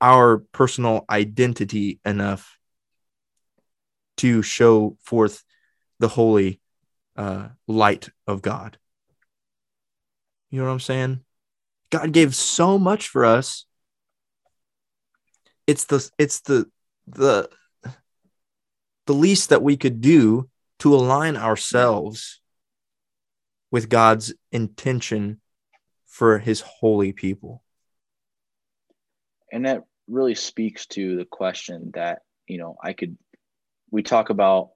our 0.00 0.38
personal 0.38 1.04
identity 1.08 2.00
enough 2.04 2.58
to 4.18 4.42
show 4.42 4.96
forth 5.02 5.44
the 5.98 6.08
holy 6.08 6.60
uh, 7.16 7.48
light 7.66 8.08
of 8.26 8.42
God. 8.42 8.78
You 10.50 10.60
know 10.60 10.66
what 10.66 10.72
I'm 10.72 10.80
saying? 10.80 11.20
God 11.90 12.12
gave 12.12 12.34
so 12.34 12.78
much 12.78 13.08
for 13.08 13.24
us 13.24 13.66
it's 15.66 15.84
the 15.84 16.08
it's 16.18 16.40
the 16.40 16.70
the 17.06 17.48
the 19.06 19.14
least 19.14 19.50
that 19.50 19.62
we 19.62 19.76
could 19.76 20.00
do 20.00 20.48
to 20.78 20.94
align 20.94 21.36
ourselves 21.36 22.40
with 23.70 23.88
God's 23.88 24.34
intention 24.52 25.40
for 26.06 26.38
his 26.38 26.60
holy 26.60 27.12
people. 27.12 27.62
And 29.52 29.66
that 29.66 29.84
really 30.08 30.34
speaks 30.34 30.86
to 30.86 31.16
the 31.16 31.24
question 31.24 31.92
that, 31.94 32.22
you 32.46 32.58
know, 32.58 32.76
I 32.82 32.92
could 32.92 33.16
we 33.90 34.02
talk 34.02 34.30
about 34.30 34.70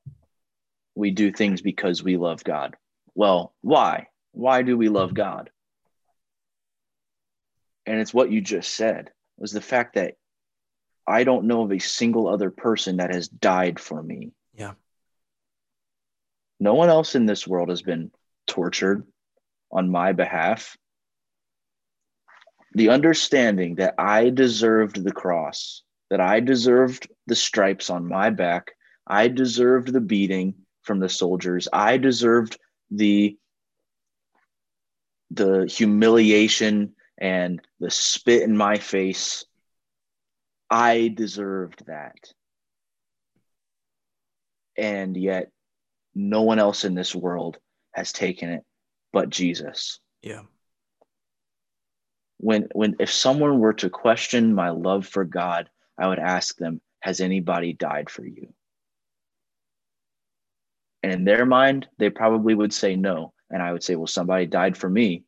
we 0.95 1.11
do 1.11 1.33
things 1.33 1.63
because 1.63 2.03
we 2.03 2.17
love 2.17 2.45
God. 2.45 2.77
Well, 3.15 3.55
why? 3.61 4.09
Why 4.33 4.63
do 4.63 4.77
we 4.77 4.89
love 4.89 5.15
God? 5.15 5.51
And 7.87 8.01
it's 8.01 8.15
what 8.15 8.31
you 8.31 8.41
just 8.41 8.75
said 8.75 9.11
was 9.37 9.53
the 9.53 9.61
fact 9.61 9.95
that 9.95 10.15
I 11.07 11.25
don't 11.25 11.47
know 11.47 11.63
of 11.63 11.73
a 11.73 11.79
single 11.79 12.29
other 12.29 12.51
person 12.51 12.99
that 12.99 13.13
has 13.13 13.29
died 13.29 13.81
for 13.81 14.01
me. 14.01 14.33
Yeah. 14.55 14.75
No 16.61 16.75
one 16.75 16.89
else 16.89 17.15
in 17.15 17.27
this 17.27 17.47
world 17.47 17.71
has 17.71 17.83
been 17.83 18.11
tortured 18.47 19.07
on 19.73 19.91
my 19.91 20.13
behalf. 20.13 20.77
The 22.73 22.91
understanding 22.91 23.77
that 23.77 23.95
I 23.99 24.31
deserved 24.31 25.03
the 25.03 25.13
cross, 25.13 25.83
that 26.09 26.21
I 26.21 26.41
deserved 26.41 27.09
the 27.27 27.35
stripes 27.35 27.91
on 27.91 28.07
my 28.07 28.31
back, 28.31 28.73
I 29.07 29.29
deserved 29.29 29.93
the 29.93 30.01
beating 30.01 30.55
from 30.83 31.01
the 31.01 31.09
soldiers, 31.09 31.69
I 31.73 31.97
deserved 31.97 32.59
the 32.91 33.37
the 35.33 35.67
humiliation 35.67 36.97
and 37.19 37.61
the 37.79 37.91
spit 37.91 38.43
in 38.43 38.57
my 38.57 38.79
face 38.79 39.45
I 40.71 41.13
deserved 41.13 41.87
that. 41.87 42.33
And 44.77 45.17
yet, 45.17 45.51
no 46.15 46.43
one 46.43 46.61
else 46.61 46.85
in 46.85 46.95
this 46.95 47.15
world 47.15 47.59
has 47.93 48.13
taken 48.13 48.51
it 48.51 48.65
but 49.13 49.31
Jesus. 49.31 49.99
Yeah. 50.23 50.43
When, 52.43 52.69
when, 52.73 52.97
if 52.99 53.13
someone 53.13 53.59
were 53.59 53.75
to 53.75 53.91
question 53.91 54.55
my 54.55 54.71
love 54.71 55.07
for 55.07 55.25
God, 55.25 55.69
I 55.99 56.09
would 56.09 56.19
ask 56.19 56.57
them, 56.57 56.81
Has 57.01 57.21
anybody 57.21 57.73
died 57.75 58.09
for 58.09 58.25
you? 58.25 58.53
And 61.03 61.13
in 61.13 61.25
their 61.25 61.45
mind, 61.45 61.87
they 61.99 62.11
probably 62.11 62.55
would 62.55 62.73
say 62.73 62.97
no. 62.97 63.33
And 63.51 63.63
I 63.63 63.73
would 63.73 63.83
say, 63.83 63.95
Well, 63.95 64.07
somebody 64.07 64.47
died 64.47 64.77
for 64.77 64.89
me 64.89 65.25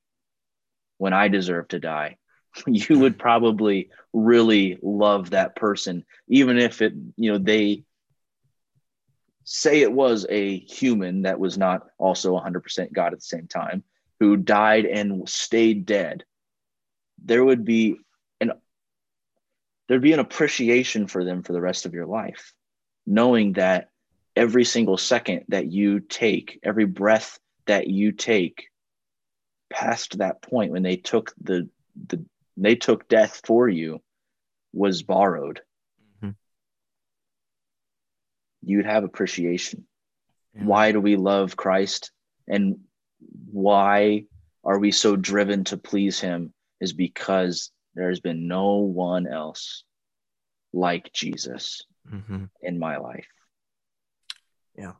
when 0.98 1.12
I 1.12 1.28
deserve 1.28 1.68
to 1.68 1.80
die. 1.80 2.16
you 2.66 2.98
would 2.98 3.18
probably 3.18 3.90
really 4.12 4.78
love 4.82 5.30
that 5.30 5.56
person, 5.56 6.04
even 6.28 6.58
if 6.58 6.82
it, 6.82 6.94
you 7.16 7.32
know, 7.32 7.38
they 7.38 7.84
say 9.44 9.80
it 9.80 9.92
was 9.92 10.26
a 10.30 10.58
human 10.60 11.22
that 11.22 11.38
was 11.38 11.58
not 11.58 11.86
also 11.98 12.38
100% 12.38 12.92
God 12.92 13.12
at 13.12 13.18
the 13.18 13.24
same 13.24 13.48
time, 13.48 13.82
who 14.20 14.36
died 14.36 14.86
and 14.86 15.28
stayed 15.28 15.84
dead. 15.84 16.24
There 17.24 17.44
would 17.44 17.64
be 17.64 17.96
an 18.40 18.52
there'd 19.88 20.02
be 20.02 20.12
an 20.12 20.18
appreciation 20.18 21.06
for 21.06 21.24
them 21.24 21.42
for 21.42 21.52
the 21.52 21.60
rest 21.60 21.86
of 21.86 21.94
your 21.94 22.06
life, 22.06 22.52
knowing 23.06 23.54
that 23.54 23.88
every 24.34 24.64
single 24.64 24.96
second 24.96 25.44
that 25.48 25.70
you 25.70 26.00
take, 26.00 26.58
every 26.62 26.86
breath 26.86 27.38
that 27.66 27.86
you 27.88 28.12
take 28.12 28.68
past 29.70 30.18
that 30.18 30.42
point 30.42 30.72
when 30.72 30.82
they 30.82 30.96
took 30.96 31.32
the 31.40 31.68
the 32.08 32.24
they 32.56 32.74
took 32.74 33.08
death 33.08 33.40
for 33.44 33.68
you 33.68 34.00
was 34.72 35.02
borrowed. 35.02 35.60
Mm-hmm. 36.22 36.30
You'd 38.62 38.86
have 38.86 39.04
appreciation. 39.04 39.86
Yeah. 40.54 40.64
Why 40.64 40.92
do 40.92 41.00
we 41.00 41.16
love 41.16 41.56
Christ 41.56 42.10
and 42.46 42.80
why 43.50 44.24
are 44.64 44.78
we 44.78 44.92
so 44.92 45.16
driven 45.16 45.64
to 45.64 45.76
please 45.76 46.20
him 46.20 46.52
is 46.82 46.92
because 46.92 47.70
there's 47.94 48.18
been 48.18 48.48
no 48.48 48.78
one 48.78 49.28
else 49.28 49.84
like 50.72 51.12
Jesus 51.12 51.82
mm-hmm. 52.12 52.46
in 52.60 52.78
my 52.78 52.96
life. 52.96 53.28
Yeah. 54.76 54.94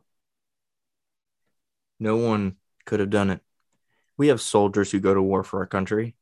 No 1.99 2.15
one 2.15 2.55
could 2.85 3.01
have 3.01 3.09
done 3.09 3.29
it. 3.29 3.41
We 4.15 4.29
have 4.29 4.39
soldiers 4.39 4.91
who 4.91 5.01
go 5.01 5.13
to 5.13 5.21
war 5.21 5.43
for 5.43 5.59
our 5.59 5.65
country. 5.65 6.15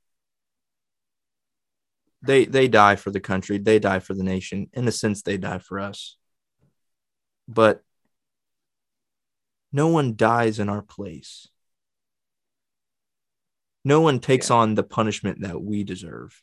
They 2.23 2.45
they 2.45 2.67
die 2.67 2.95
for 2.95 3.11
the 3.11 3.19
country, 3.19 3.59
they 3.59 3.77
die 3.77 3.99
for 3.99 4.15
the 4.15 4.23
nation. 4.23 4.67
In 4.73 4.87
a 4.87 4.91
sense, 4.91 5.21
they 5.21 5.37
die 5.37 5.59
for 5.59 5.79
us. 5.79 6.17
But 7.47 7.83
no 9.71 9.89
one 9.89 10.15
dies 10.15 10.57
in 10.57 10.69
our 10.69 10.81
place. 10.81 11.47
No 13.83 14.01
one 14.01 14.19
takes 14.19 14.49
yeah. 14.49 14.57
on 14.57 14.75
the 14.75 14.83
punishment 14.83 15.41
that 15.41 15.61
we 15.61 15.83
deserve. 15.83 16.41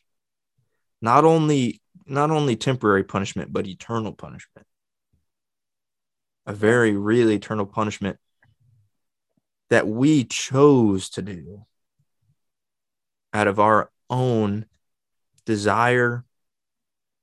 Not 1.01 1.23
only 1.23 1.81
not 2.05 2.31
only 2.31 2.55
temporary 2.55 3.03
punishment, 3.03 3.53
but 3.53 3.67
eternal 3.67 4.13
punishment. 4.13 4.65
A 6.45 6.53
very 6.53 6.95
real 6.95 7.29
eternal 7.31 7.67
punishment 7.67 8.17
that 9.69 9.87
we 9.87 10.23
chose 10.23 11.09
to 11.11 11.21
do 11.21 11.65
out 13.31 13.47
of 13.47 13.59
our 13.59 13.91
own 14.09 14.65
desire 15.45 16.25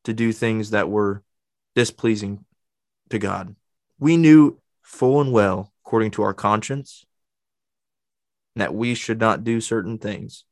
to 0.05 0.13
do 0.13 0.33
things 0.33 0.71
that 0.71 0.89
were 0.89 1.25
displeasing 1.75 2.45
to 3.11 3.19
God. 3.19 3.57
We 3.99 4.17
knew 4.17 4.61
full 4.83 5.21
and 5.21 5.33
well, 5.33 5.73
according 5.85 6.13
to 6.13 6.23
our 6.23 6.35
conscience, 6.35 7.05
that 8.57 8.75
we 8.75 8.95
should 8.95 9.21
not 9.21 9.45
do 9.45 9.61
certain 9.61 9.99
things. 9.99 10.45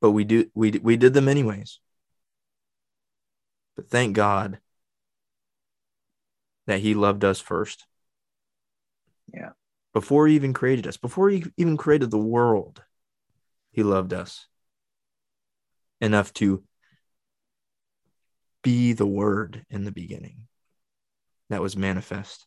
But 0.00 0.12
we 0.12 0.24
do 0.24 0.50
we 0.54 0.70
we 0.70 0.96
did 0.96 1.14
them 1.14 1.28
anyways. 1.28 1.80
But 3.76 3.88
thank 3.88 4.14
God 4.14 4.60
that 6.66 6.80
he 6.80 6.94
loved 6.94 7.24
us 7.24 7.40
first. 7.40 7.86
Yeah. 9.32 9.50
Before 9.92 10.26
he 10.26 10.36
even 10.36 10.52
created 10.52 10.86
us, 10.86 10.96
before 10.96 11.30
he 11.30 11.44
even 11.56 11.76
created 11.76 12.10
the 12.10 12.18
world, 12.18 12.82
he 13.72 13.82
loved 13.82 14.12
us 14.12 14.46
enough 16.00 16.32
to 16.34 16.62
be 18.62 18.92
the 18.92 19.06
word 19.06 19.64
in 19.70 19.84
the 19.84 19.92
beginning 19.92 20.46
that 21.48 21.62
was 21.62 21.76
manifest 21.76 22.46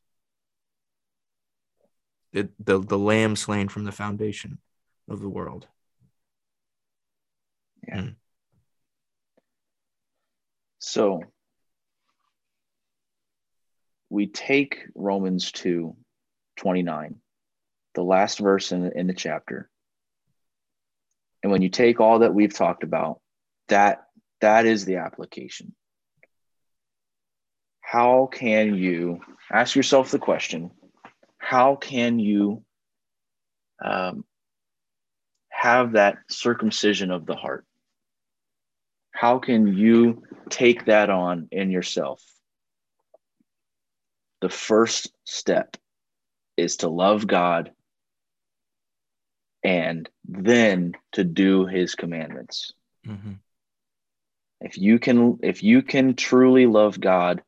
it, 2.33 2.49
the 2.63 2.79
the 2.79 2.97
lamb 2.97 3.35
slain 3.35 3.69
from 3.69 3.85
the 3.85 3.91
foundation 3.91 4.57
of 5.07 5.21
the 5.21 5.29
world. 5.29 5.67
Yeah. 7.87 7.97
Mm. 7.97 8.15
So 10.79 11.21
we 14.09 14.27
take 14.27 14.79
Romans 14.95 15.51
2 15.51 15.95
29, 16.57 17.15
the 17.95 18.03
last 18.03 18.39
verse 18.39 18.71
in, 18.71 18.91
in 18.95 19.07
the 19.07 19.13
chapter. 19.13 19.69
And 21.41 21.51
when 21.51 21.61
you 21.61 21.69
take 21.69 21.99
all 21.99 22.19
that 22.19 22.33
we've 22.33 22.53
talked 22.53 22.83
about, 22.83 23.19
that 23.69 24.03
that 24.41 24.65
is 24.65 24.85
the 24.85 24.97
application. 24.97 25.73
How 27.81 28.27
can 28.31 28.75
you 28.75 29.21
ask 29.51 29.75
yourself 29.75 30.11
the 30.11 30.19
question 30.19 30.71
how 31.43 31.75
can 31.75 32.19
you 32.19 32.63
um, 33.83 34.23
have 35.49 35.91
that 35.91 36.19
circumcision 36.29 37.11
of 37.11 37.25
the 37.25 37.35
heart? 37.35 37.65
How 39.11 39.39
can 39.39 39.67
you 39.67 40.23
take 40.49 40.85
that 40.85 41.09
on 41.09 41.49
in 41.51 41.69
yourself? 41.69 42.23
The 44.39 44.47
first 44.47 45.11
step 45.25 45.75
is 46.55 46.77
to 46.77 46.87
love 46.87 47.27
God 47.27 47.71
and 49.63 50.09
then 50.25 50.93
to 51.11 51.25
do 51.25 51.65
his 51.65 51.95
commandments. 51.95 52.73
Mm-hmm. 53.05 53.33
If 54.61 54.77
you 54.77 54.97
can 54.97 55.39
if 55.43 55.61
you 55.61 55.81
can 55.81 56.15
truly 56.15 56.67
love 56.67 57.01
God 57.01 57.43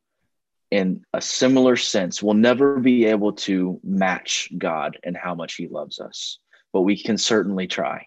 in 0.70 1.04
a 1.12 1.20
similar 1.20 1.76
sense. 1.76 2.22
We'll 2.22 2.34
never 2.34 2.78
be 2.78 3.06
able 3.06 3.32
to 3.32 3.80
match 3.84 4.50
God 4.56 4.98
and 5.04 5.16
how 5.16 5.34
much 5.34 5.54
He 5.54 5.68
loves 5.68 6.00
us, 6.00 6.38
but 6.72 6.82
we 6.82 7.00
can 7.00 7.18
certainly 7.18 7.66
try. 7.66 8.06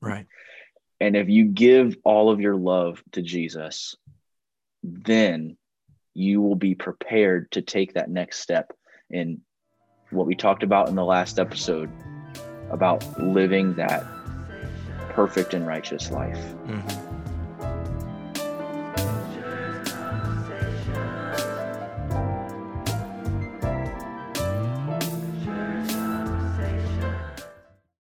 Right. 0.00 0.26
and 1.00 1.16
if 1.16 1.28
you 1.28 1.46
give 1.46 1.96
all 2.04 2.30
of 2.30 2.40
your 2.40 2.54
love 2.54 3.02
to 3.12 3.22
Jesus, 3.22 3.96
then 4.82 5.56
you 6.14 6.40
will 6.40 6.54
be 6.54 6.74
prepared 6.74 7.50
to 7.52 7.62
take 7.62 7.94
that 7.94 8.10
next 8.10 8.40
step 8.40 8.72
in 9.08 9.40
what 10.10 10.26
we 10.26 10.34
talked 10.34 10.62
about 10.62 10.88
in 10.88 10.94
the 10.94 11.04
last 11.04 11.38
episode 11.38 11.90
about 12.70 13.20
living 13.20 13.74
that 13.74 14.04
perfect 15.10 15.54
and 15.54 15.66
righteous 15.66 16.10
life. 16.10 16.38
Mm-hmm. 16.66 16.99